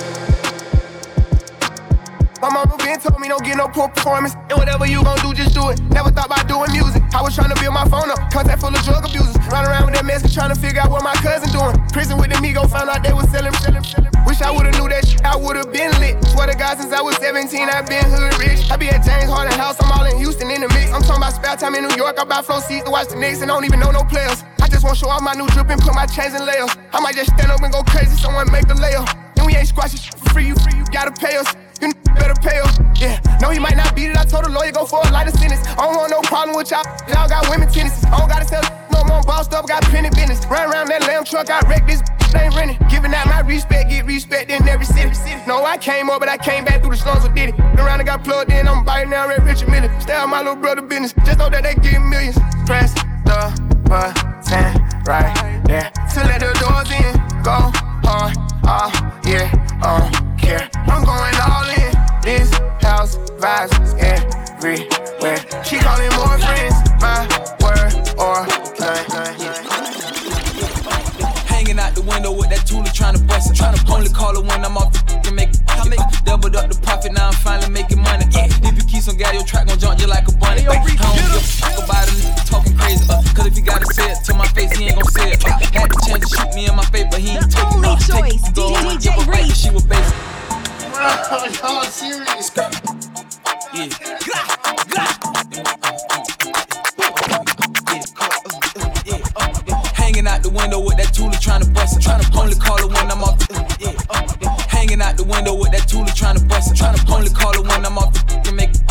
My 2.39 2.47
mama 2.47 2.77
been 2.77 2.97
told 2.97 3.19
me 3.19 3.27
don't 3.27 3.43
get 3.43 3.57
no 3.57 3.67
poor 3.67 3.89
performance. 3.89 4.35
And 4.47 4.57
whatever 4.57 4.87
you 4.87 5.03
gon' 5.03 5.19
do, 5.19 5.33
just 5.33 5.53
do 5.53 5.67
it. 5.67 5.83
Never 5.91 6.11
thought 6.11 6.27
about 6.27 6.47
doing 6.47 6.71
music. 6.71 7.03
I 7.13 7.21
was 7.21 7.35
trying 7.35 7.51
to 7.51 7.59
build 7.59 7.73
my 7.73 7.83
phone 7.91 8.07
up. 8.09 8.19
Contact 8.31 8.61
full 8.61 8.71
of 8.71 8.81
drug 8.83 9.03
abusers. 9.03 9.32
Run 9.53 9.69
around 9.69 9.85
with 9.85 9.93
that 9.93 10.05
mess 10.09 10.25
trying 10.33 10.49
to 10.49 10.57
figure 10.57 10.81
out 10.81 10.89
what 10.89 11.05
my 11.05 11.13
cousin 11.21 11.45
doing. 11.53 11.77
Prison 11.93 12.17
with 12.17 12.33
the 12.33 12.41
Migo, 12.41 12.65
found 12.65 12.89
out 12.89 13.05
they 13.05 13.13
was 13.13 13.29
selling, 13.29 13.53
selling, 13.61 13.85
selling. 13.85 14.09
Wish 14.25 14.41
I 14.41 14.49
would've 14.49 14.73
knew 14.81 14.89
that 14.89 15.05
shit, 15.05 15.21
I 15.21 15.37
would've 15.37 15.69
been 15.69 15.93
lit. 16.01 16.17
Swear 16.33 16.49
to 16.49 16.57
God, 16.57 16.81
since 16.81 16.89
I 16.89 17.05
was 17.05 17.21
17, 17.21 17.69
I've 17.69 17.85
been 17.85 18.01
hood 18.01 18.33
rich. 18.41 18.65
I 18.73 18.81
be 18.81 18.89
at 18.89 19.05
James 19.05 19.29
Harden 19.29 19.53
House, 19.53 19.77
I'm 19.77 19.93
all 19.93 20.09
in 20.09 20.17
Houston 20.17 20.49
in 20.49 20.65
the 20.65 20.69
mix. 20.73 20.89
I'm 20.89 21.05
talking 21.05 21.21
about 21.21 21.37
spare 21.37 21.53
time 21.53 21.77
in 21.77 21.85
New 21.85 21.93
York. 21.93 22.17
I 22.17 22.25
buy 22.25 22.41
flow 22.41 22.65
seats 22.65 22.89
to 22.89 22.89
watch 22.89 23.13
the 23.13 23.15
Knicks 23.21 23.45
and 23.45 23.53
don't 23.53 23.61
even 23.61 23.77
know 23.77 23.93
no 23.93 24.01
players. 24.01 24.41
I 24.57 24.65
just 24.73 24.81
wanna 24.81 24.97
show 24.97 25.13
off 25.13 25.21
my 25.21 25.37
new 25.37 25.45
drip 25.53 25.69
and 25.69 25.77
put 25.77 25.93
my 25.93 26.09
chains 26.09 26.33
in 26.33 26.41
layers. 26.49 26.73
I 26.89 26.97
might 26.97 27.13
just 27.13 27.29
stand 27.37 27.53
up 27.53 27.61
and 27.61 27.69
go 27.69 27.85
crazy, 27.85 28.17
someone 28.17 28.49
make 28.49 28.65
the 28.65 28.73
layup. 28.73 29.05
And 29.37 29.45
we 29.45 29.53
ain't 29.53 29.69
squashing 29.69 30.01
for 30.17 30.33
free, 30.33 30.49
you 30.49 30.57
free, 30.65 30.81
you 30.81 30.85
gotta 30.89 31.13
pay 31.13 31.37
us. 31.37 31.53
You 31.77 31.93
better 32.17 32.33
pay 32.41 32.57
us. 32.57 32.73
Yeah, 32.97 33.21
no, 33.37 33.53
he 33.53 33.61
might 33.61 33.77
not 33.77 33.93
beat 33.93 34.09
it. 34.09 34.17
I 34.17 34.25
told 34.25 34.45
the 34.45 34.49
lawyer 34.49 34.73
go 34.73 34.89
for 34.89 35.05
a 35.05 35.11
lighter 35.13 35.29
sentence. 35.37 35.61
I 35.77 35.85
don't 35.85 35.93
want 35.93 36.09
no 36.09 36.25
problem 36.25 36.57
with 36.57 36.73
y'all. 36.73 36.81
Y'all 37.05 37.29
got 37.29 37.45
women 37.53 37.69
tennis. 37.69 38.01
I 38.05 38.17
don't 38.17 38.29
gotta 38.29 38.47
sell 38.49 38.82
no 39.03 39.13
more 39.13 39.23
bossed 39.23 39.53
up, 39.53 39.67
got 39.67 39.83
plenty 39.83 40.09
business. 40.09 40.45
Run 40.45 40.71
around 40.71 40.87
that 40.87 41.01
lamb 41.01 41.23
truck, 41.25 41.49
I 41.49 41.59
wrecked 41.67 41.87
this. 41.87 42.01
Ain't 42.35 42.55
renting, 42.55 42.77
giving 42.89 43.13
out 43.13 43.27
my 43.27 43.41
respect, 43.41 43.91
get 43.91 44.05
respect 44.05 44.49
in 44.49 44.67
every 44.67 44.85
city. 44.85 45.11
No, 45.45 45.63
I 45.63 45.77
came 45.77 46.09
up, 46.09 46.19
but 46.19 46.29
I 46.29 46.37
came 46.37 46.65
back 46.65 46.81
through 46.81 46.91
the 46.91 46.97
slums 46.97 47.23
with 47.23 47.35
Diddy. 47.35 47.53
Around 47.77 47.99
and 47.99 48.07
got 48.07 48.23
plugged 48.23 48.51
in, 48.51 48.67
I'm 48.67 48.83
biting 48.83 49.11
down 49.11 49.29
Red 49.29 49.43
Richard 49.43 49.69
Miller. 49.69 49.89
Stay 49.99 50.13
out 50.13 50.29
my 50.29 50.39
little 50.39 50.55
brother 50.55 50.81
business, 50.81 51.13
just 51.25 51.37
know 51.37 51.49
that 51.49 51.61
they 51.61 51.75
give 51.75 52.01
millions. 52.01 52.37
Press 52.65 52.93
the 53.25 53.53
button 53.85 54.81
right 55.05 55.61
there 55.65 55.91
to 56.13 56.19
let 56.25 56.39
the 56.39 56.53
doors 56.57 56.89
in. 56.89 57.13
Go 57.43 57.69
hard, 58.01 58.35
oh 58.65 58.89
yeah, 59.25 59.51
oh 59.83 60.09
care. 60.39 60.69
I'm 60.87 61.05
going 61.05 61.35
all 61.37 61.69
in. 61.69 61.93
This 62.23 62.49
house 62.81 63.17
vibes 63.37 63.77
everywhere. 64.01 65.37
She 65.63 65.77
calling 65.77 66.09
more 66.17 66.39
friends, 66.39 66.75
my 66.99 67.27
word 67.61 67.93
or 68.17 68.72
Hanging 71.47 71.79
out 71.79 71.95
the 71.95 72.03
window 72.03 72.35
with 72.35 72.49
that 72.51 72.67
Tula 72.67 72.91
trying 72.91 73.15
to 73.15 73.23
bust 73.23 73.47
it. 73.51 73.55
Trying 73.55 73.77
to 73.79 73.83
only 73.93 74.09
call 74.11 74.35
it 74.35 74.43
when 74.43 74.59
I'm 74.65 74.75
off 74.75 74.91
the 74.91 74.99
and 75.23 75.35
make 75.35 75.49
it. 75.55 75.59
Doubled 76.27 76.55
up 76.55 76.67
the 76.67 76.75
profit, 76.83 77.13
now 77.13 77.27
I'm 77.31 77.33
finally 77.39 77.71
making 77.71 78.01
money. 78.03 78.25
Uh, 78.35 78.43
if 78.67 78.75
you 78.75 78.83
keep 78.83 78.99
some 79.03 79.15
gas, 79.15 79.31
your 79.33 79.43
track 79.47 79.67
gon' 79.67 79.79
jump 79.79 79.99
you 80.01 80.07
like 80.07 80.27
a 80.27 80.35
bunny. 80.35 80.67
Uh, 80.67 80.73
I 80.75 80.83
don't 80.83 81.15
give 81.15 81.31
a 81.31 81.39
fuck 81.39 81.79
about 81.79 82.07
a 82.07 82.11
nigga 82.11 82.43
talking 82.49 82.75
crazy. 82.75 83.05
Uh, 83.07 83.23
Cause 83.31 83.47
if 83.47 83.55
he 83.55 83.61
gotta 83.63 83.87
say 83.93 84.11
it 84.11 84.19
to 84.27 84.33
my 84.35 84.47
face, 84.51 84.75
he 84.75 84.91
ain't 84.91 84.99
gon' 84.99 85.07
say 85.15 85.31
it. 85.31 85.39
Uh, 85.47 85.55
had 85.71 85.87
the 85.87 85.99
chance 86.03 86.27
to 86.27 86.35
shoot 86.35 86.51
me 86.51 86.67
in 86.67 86.75
my 86.75 86.83
face, 86.91 87.07
but 87.09 87.19
he 87.23 87.39
ain't 87.39 87.47
The 87.47 87.55
taking 87.55 87.79
only 87.79 87.95
it. 87.95 88.03
choice, 88.03 88.43
Take 88.43 88.51
it, 88.51 88.55
go 88.55 88.67
DJ 88.67 88.83
and 88.91 88.99
give 88.99 89.15
her 89.15 89.23
back, 89.31 89.47
'cause 89.47 89.59
she 89.63 89.69
was 89.71 89.85
basic. 89.87 90.15
Y'all 91.63 91.87
serious? 91.87 92.51
Yeah. 93.71 94.42
With 101.33 101.41
trying 101.41 101.61
to 101.61 101.69
bust 101.71 101.97
it. 101.97 102.01
Trying 102.01 102.21
to 102.21 102.39
only 102.39 102.55
call 102.55 102.77
it 102.77 102.87
when 102.87 103.11
I'm 103.11 103.23
off 103.23 103.37
the. 103.39 103.57
Hanging 104.69 105.01
out 105.01 105.17
the 105.17 105.23
window 105.23 105.55
with 105.55 105.71
that 105.71 105.87
Tula 105.89 106.11
trying 106.13 106.37
to 106.37 106.45
bust 106.45 106.71
it. 106.71 106.77
Trying 106.77 106.95
to 106.97 107.03
only 107.11 107.29
call 107.29 107.53
it 107.53 107.65
when 107.65 107.85
I'm 107.85 107.97
off 107.97 108.13
the. 108.13 108.51
Make 108.53 108.69
it. 108.69 108.81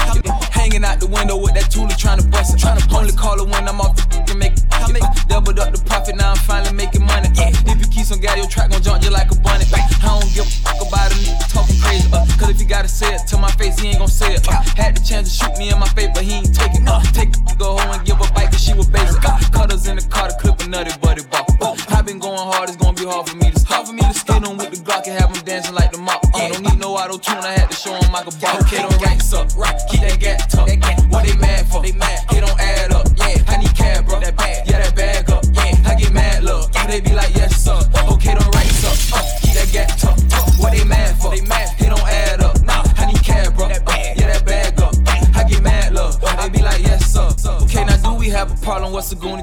Hanging 0.51 0.85
out 0.85 0.99
the 0.99 1.07
window 1.07 1.37
with 1.37 1.55
that 1.55 1.71
Tula 1.71 1.95
trying 1.95 2.19
to 2.19 2.27
bust 2.27 2.55
it. 2.55 2.59
Trying 2.59 2.81
to 2.81 2.97
only 2.97 3.13
call 3.13 3.41
it 3.41 3.49
when 3.49 3.69
I'm 3.69 3.81
off 3.81 3.95
the. 3.97 4.35
Make 4.35 4.55
it. 4.55 4.63
Doubled 5.29 5.59
up 5.59 5.73
the 5.73 5.81
profit, 5.87 6.17
now 6.17 6.33
I'm 6.33 6.37
finally 6.37 6.75
making 6.75 7.07
money. 7.07 7.29
Uh, 7.39 7.49
if 7.71 7.81
you 7.81 7.89
keep 7.89 8.05
some 8.05 8.21
gas, 8.21 8.37
your 8.37 8.47
track 8.47 8.71
gon' 8.71 8.83
jump 8.83 9.03
you 9.03 9.11
like 9.11 9.31
a 9.31 9.37
bunny. 9.41 9.65
Uh, 9.73 9.81
I 9.81 10.21
don't 10.21 10.29
give 10.35 10.45
a 10.45 10.53
fuck 10.61 10.81
about 10.83 11.09
a 11.09 11.17
nigga 11.17 11.49
talking 11.49 11.79
crazy. 11.81 12.09
Uh, 12.13 12.27
Cause 12.37 12.51
if 12.51 12.61
he 12.61 12.67
gotta 12.67 12.89
say 12.89 13.15
it 13.15 13.27
to 13.29 13.39
my 13.39 13.51
face, 13.53 13.79
he 13.79 13.89
ain't 13.89 13.99
gon' 13.99 14.09
say 14.09 14.35
it. 14.35 14.47
Uh, 14.49 14.61
had 14.77 14.97
the 14.97 15.01
chance 15.01 15.31
to 15.31 15.45
shoot 15.45 15.57
me 15.57 15.71
in 15.71 15.79
my 15.79 15.89
face, 15.97 16.11
but 16.13 16.25
he 16.25 16.43
ain't 16.43 16.55
take 16.55 16.75
it. 16.75 16.85
Uh, 16.85 17.01
take 17.17 17.31
it, 17.31 17.59
go 17.59 17.79
home 17.79 17.97
and 17.97 18.05
give 18.05 18.21
a 18.21 18.29
bite, 18.35 18.51
cause 18.53 18.63
she 18.63 18.75
was 18.75 18.89
basic. 18.89 19.25
Uh, 19.25 19.39
cutters 19.53 19.87
in 19.87 19.97
the 19.97 20.05
car 20.13 20.29
to 20.29 20.37
clip 20.37 20.61
a 20.61 20.69
hard 23.73 23.87
for 23.87 23.93
me 23.93 24.03
to 24.03 24.15
stop. 24.15 24.45
For 24.45 24.45
me 24.45 24.45
to 24.45 24.45
skate 24.45 24.49
on 24.49 24.57
with 24.59 24.71
the 24.71 24.81
Glock 24.85 25.07
and 25.07 25.19
have 25.19 25.35
him 25.35 25.45
dancing 25.45 25.75
like 25.75 25.93
the 25.93 25.99
mop. 25.99 26.21
Uh, 26.35 26.49
don't 26.49 26.63
need 26.63 26.79
no 26.79 26.95
auto 26.97 27.17
tune, 27.19 27.39
I 27.39 27.53
had 27.53 27.71
to 27.71 27.77
show 27.77 27.95
him 27.95 28.15
I 28.15 28.23
could 28.23 28.39
bop. 28.41 28.61
Okay, 28.63 28.83
don't 28.83 29.01
ranks 29.03 29.33
up, 29.33 29.49
right? 29.57 29.77
Keep 29.91 30.01
that 30.03 30.21
gat 30.21 30.51
tucked. 30.51 30.71
What 31.11 31.25
they 31.27 31.37
mad 31.37 31.67
for? 31.67 31.83
They 31.83 31.93
mad. 31.93 32.21
It 32.33 32.41
don't 32.41 32.61
add 32.61 32.72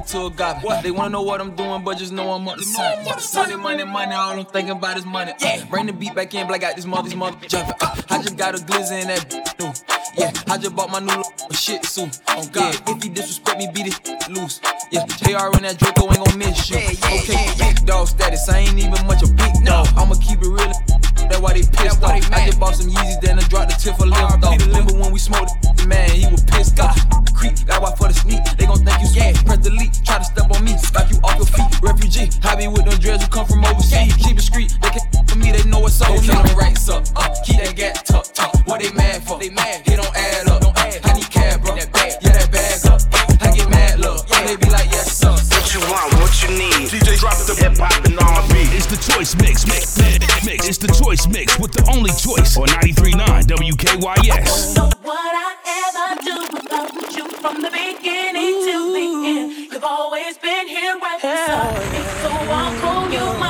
What's 0.00 0.14
a 0.14 0.16
goonie 0.16 0.20
to 0.20 0.26
a 0.26 0.30
guy? 0.36 0.60
What? 0.60 0.82
They 0.82 0.90
wanna 0.90 1.10
know 1.10 1.22
what 1.22 1.40
I'm 1.40 1.54
doing, 1.54 1.84
but 1.84 1.98
just 1.98 2.12
know 2.12 2.32
I'm 2.32 2.48
up 2.48 2.58
to 2.58 2.64
something. 2.64 3.04
Money, 3.34 3.56
money, 3.56 3.84
money. 3.84 4.14
All 4.14 4.38
I'm 4.38 4.44
thinking 4.44 4.72
about 4.72 4.96
is 4.96 5.06
money. 5.06 5.32
Uh, 5.42 5.64
bring 5.66 5.86
the 5.86 5.92
beat 5.92 6.14
back 6.14 6.34
in, 6.34 6.46
I 6.50 6.58
got 6.58 6.76
this 6.76 6.86
mother, 6.86 7.14
mother. 7.16 7.36
Uh, 7.52 8.02
I 8.10 8.22
just 8.22 8.36
got 8.36 8.54
a 8.54 8.58
glizzy 8.58 9.02
in 9.02 9.08
that. 9.08 10.00
Yeah, 10.18 10.32
I 10.48 10.58
just 10.58 10.74
bought 10.74 10.90
my 10.90 10.98
new 10.98 11.22
a 11.50 11.54
shit 11.54 11.84
suit. 11.84 12.20
Oh 12.28 12.46
God, 12.52 12.76
if 12.88 13.02
he 13.02 13.08
disrespect 13.08 13.58
me, 13.58 13.68
beat 13.72 13.86
it 13.88 14.28
loose. 14.28 14.60
Yeah, 14.90 15.06
JR 15.06 15.54
and 15.54 15.64
that 15.64 15.78
Draco 15.78 16.08
ain't 16.08 16.24
gon' 16.24 16.38
miss 16.38 16.70
you. 16.70 16.78
Okay, 16.78 17.46
big 17.58 17.86
dog 17.86 18.08
status. 18.08 18.48
I 18.48 18.58
ain't 18.58 18.78
even 18.78 19.06
much 19.06 19.22
a 19.22 19.28
big 19.28 19.64
dog. 19.64 19.86
I'ma 19.96 20.14
keep 20.14 20.42
it 20.42 20.48
real. 20.48 20.89
That's 21.30 21.40
why 21.40 21.52
they 21.54 21.62
pissed 21.62 22.02
off. 22.02 22.10
I 22.10 22.44
just 22.44 22.58
bought 22.58 22.74
some 22.74 22.90
Yeezys, 22.90 23.20
then 23.22 23.38
I 23.38 23.46
dropped 23.46 23.70
the 23.70 23.78
tip 23.78 23.94
for 23.94 24.06
lift 24.06 24.42
off. 24.42 24.58
Remember 24.66 24.94
when 24.98 25.12
we 25.12 25.18
smoked? 25.18 25.54
Man, 25.86 26.10
he 26.10 26.26
was 26.26 26.42
pissed 26.42 26.78
off. 26.80 26.98
Creep, 27.32 27.54
got 27.66 27.80
why 27.80 27.94
for 27.94 28.08
the 28.08 28.14
sneak. 28.14 28.42
They 28.58 28.66
gon' 28.66 28.82
think 28.82 28.98
you 28.98 29.06
sweet. 29.06 29.38
Press 29.46 29.58
delete, 29.62 29.94
try 30.04 30.18
to 30.18 30.24
step 30.24 30.50
on 30.50 30.64
me, 30.64 30.74
knock 30.92 31.06
you 31.06 31.18
off 31.22 31.38
your 31.38 31.46
feet. 31.46 31.70
Refugee, 31.80 32.28
be 32.58 32.66
with 32.66 32.84
them 32.84 32.98
dreads 32.98 33.22
who 33.22 33.30
come 33.30 33.46
from 33.46 33.64
overseas. 33.64 34.12
Keep 34.18 34.38
it 34.38 34.42
street, 34.42 34.74
they 34.82 34.90
can 34.90 35.00
for 35.30 35.38
me, 35.38 35.52
they 35.52 35.62
know 35.70 35.78
what's 35.78 36.02
up. 36.02 36.10
Okay, 36.10 36.34
them 36.34 36.58
ranks 36.58 36.88
up, 36.88 37.06
uh, 37.14 37.30
keep 37.46 37.62
that 37.62 37.76
gat 37.76 38.04
tucked. 38.04 38.36
What 38.66 38.82
they 38.82 38.90
mad 38.92 39.22
for? 39.22 39.38
They 39.38 39.50
mad. 39.50 39.86
It 39.86 39.96
don't 39.96 40.16
add 40.16 40.48
up. 40.48 40.60
Don't 40.60 40.76
add. 40.78 41.00
I 41.04 41.12
need 41.14 41.30
cab, 41.30 41.62
bro. 41.62 41.76
Yeah, 41.76 41.86
that 41.86 42.50
bag 42.50 42.86
up. 42.90 43.00
I 43.40 43.54
get 43.54 43.70
mad, 43.70 44.00
look. 44.00 44.28
Yeah, 44.28 44.46
they 44.46 44.56
be 44.56 44.68
like, 44.70 44.90
yes, 44.90 45.16
sir. 45.16 45.59
What 45.70 45.78
you 45.78 45.92
want, 45.92 46.14
what 46.14 46.34
you 46.42 46.48
need. 46.58 46.90
DJ 46.90 47.14
drop 47.20 47.38
the 47.46 47.54
hip 47.54 47.78
hop 47.78 47.94
and 48.04 48.18
R&B. 48.18 48.74
It's 48.74 48.90
the 48.90 48.98
choice 48.98 49.36
mix, 49.36 49.64
mix, 49.70 49.96
mix, 50.02 50.44
mix. 50.44 50.66
It's 50.66 50.78
the 50.78 50.88
choice 50.90 51.28
mix 51.28 51.60
with 51.60 51.70
the 51.70 51.86
only 51.94 52.10
choice 52.10 52.58
on 52.58 52.66
93.9 52.82 53.46
WKYS. 53.46 54.74
So 54.74 54.90
what 55.06 55.30
I 55.30 55.54
ever 55.86 56.08
do 56.26 56.34
without 56.58 56.90
you 57.14 57.22
from 57.38 57.62
the 57.62 57.70
beginning 57.70 58.66
till 58.66 58.90
the 58.90 59.06
end. 59.30 59.70
You've 59.70 59.84
always 59.84 60.38
been 60.38 60.66
here 60.66 60.98
right 60.98 61.22
beside 61.22 61.78
me, 61.94 62.02
so 62.18 62.30
I'll 62.50 62.74
call 62.82 63.06
you 63.06 63.22
my 63.38 63.49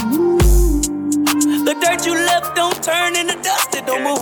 The 1.81 1.87
dirt 1.87 2.05
you 2.05 2.13
left 2.13 2.55
don't 2.55 2.83
turn 2.83 3.15
into 3.15 3.33
dust, 3.41 3.73
it 3.73 3.87
don't 3.87 4.03
move. 4.03 4.19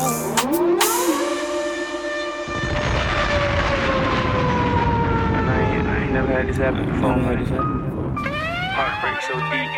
I 5.44 6.04
ain't 6.04 6.14
never 6.14 6.32
had 6.32 6.48
this 6.48 6.56
happen 6.56 6.86
before. 6.86 7.18
Never 7.18 7.36
had 7.36 7.40
this 7.42 7.50
happen 7.50 7.82
before. 7.84 8.24
Heartbreak 8.80 9.22
so 9.24 9.34
deep. 9.52 9.72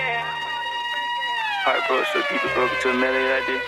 Heart 1.66 1.82
broke 1.88 2.06
so 2.14 2.22
deep 2.30 2.46
it 2.46 2.54
broke 2.54 2.72
into 2.72 2.90
a 2.90 2.94
melody 2.94 3.26
like 3.34 3.46
this. 3.50 3.64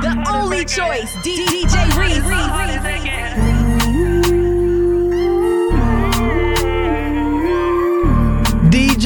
The 0.00 0.12
only 0.32 0.64
choice, 0.64 1.12
D- 1.22 1.44
DJ 1.44 1.88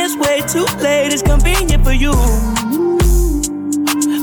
I 0.00 0.04
guess 0.04 0.16
way 0.16 0.40
too 0.48 0.64
late 0.82 1.12
It's 1.12 1.20
convenient 1.20 1.84
for 1.84 1.92
you. 1.92 2.12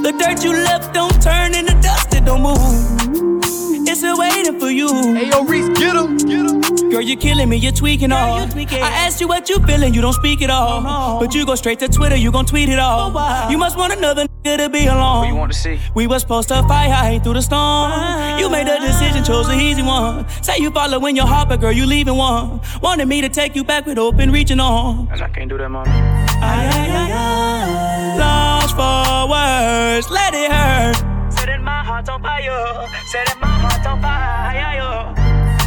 The 0.02 0.12
dirt 0.18 0.44
you 0.44 0.54
left 0.54 0.92
don't 0.92 1.22
turn 1.22 1.54
into 1.54 1.80
dust, 1.82 2.16
it 2.16 2.26
don't 2.26 2.42
move. 2.42 3.88
It's 3.88 4.00
still 4.00 4.18
waiting 4.18 4.60
for 4.60 4.72
you. 4.72 4.88
Hey 5.14 5.30
yo, 5.30 5.44
Reece, 5.44 5.70
get 5.78 5.96
him, 5.96 6.18
get 6.18 6.50
him. 6.50 6.90
Girl, 6.90 7.02
you're 7.02 7.20
killing 7.20 7.48
me, 7.50 7.58
you're 7.58 7.72
tweaking 7.72 8.12
all. 8.12 8.44
You 8.44 8.52
tweaking. 8.52 8.82
I 8.82 8.90
asked 9.06 9.22
you 9.22 9.28
what 9.28 9.50
you 9.50 9.60
feeling, 9.68 9.94
you 9.94 10.02
don't 10.02 10.14
speak 10.14 10.42
at 10.42 10.50
all. 10.50 10.84
Oh, 10.84 11.20
but 11.20 11.36
you 11.36 11.46
go 11.46 11.54
straight 11.54 11.78
to 11.80 11.88
Twitter, 11.88 12.16
you 12.16 12.32
gon' 12.32 12.48
tweet 12.48 12.70
it 12.70 12.80
all. 12.80 13.12
Oh, 13.16 13.50
you 13.52 13.60
must 13.60 13.78
want 13.78 13.94
another 13.94 14.27
nigga 14.48 14.58
to 14.58 14.70
be 14.70 14.86
alone. 14.86 15.20
What 15.20 15.28
you 15.28 15.36
want 15.36 15.52
to 15.52 15.58
see? 15.58 15.80
We 15.94 16.08
was 16.08 16.22
supposed 16.22 16.48
to 16.50 16.62
fight 16.64 16.90
high 16.90 17.20
through 17.20 17.34
the 17.34 17.42
storm. 17.42 17.92
You 18.40 18.50
made 18.50 18.68
a 18.68 18.80
decision, 18.80 19.24
chose 19.24 19.48
the 19.48 19.56
easy 19.56 19.82
one. 19.82 20.28
Say 20.42 20.58
you 20.60 20.72
following 20.72 21.16
your 21.16 21.26
heart, 21.28 21.50
but 21.50 21.60
girl, 21.60 21.72
you 21.72 21.86
leaving 21.86 22.16
one. 22.16 22.62
Wanted 22.82 23.08
me 23.08 23.22
to 23.22 23.30
take 23.30 23.56
you 23.56 23.64
back 23.64 23.86
with 23.86 23.98
open 23.98 24.32
reaching 24.32 24.60
on. 24.60 25.08
And 25.12 25.22
I 25.22 25.30
can't 25.30 25.50
do 25.50 25.58
that, 25.58 25.70
mama. 25.70 25.90
Ay, 25.90 26.70
ay, 26.72 26.90
ay, 26.92 27.12
ay. 27.12 28.18
Lost 28.18 28.76
for 28.76 29.30
words, 29.30 30.10
let 30.10 30.34
it 30.34 30.52
hurt. 30.52 30.98
Setting 31.34 31.64
my 31.64 31.84
heart 31.84 32.08
on 32.10 32.22
fire. 32.22 32.88
Setting 33.08 33.40
my 33.40 33.48
heart 33.48 33.86
on 33.86 34.02
fire. 34.02 35.14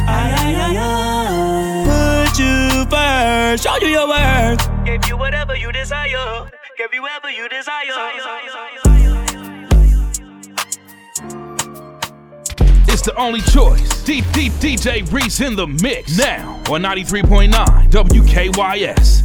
Ay, 0.07 0.33
ay, 0.41 0.55
ay, 0.55 0.77
ay. 0.77 2.25
Put 2.25 2.39
you 2.39 2.85
first, 2.89 3.63
show 3.63 3.75
you 3.77 3.87
your 3.87 4.07
worth. 4.07 4.85
Gave 4.85 5.07
you 5.07 5.17
whatever 5.17 5.55
you 5.55 5.71
desire. 5.71 6.49
You 6.81 7.47
desire. 7.47 7.83
It's 12.87 13.03
the 13.03 13.13
only 13.17 13.41
choice. 13.41 14.03
Deep, 14.03 14.25
deep 14.31 14.51
DJ 14.53 15.11
Reece 15.13 15.41
in 15.41 15.55
the 15.55 15.67
mix 15.67 16.17
now 16.17 16.55
on 16.71 16.81
93.9 16.81 17.51
WKYS. 17.91 19.20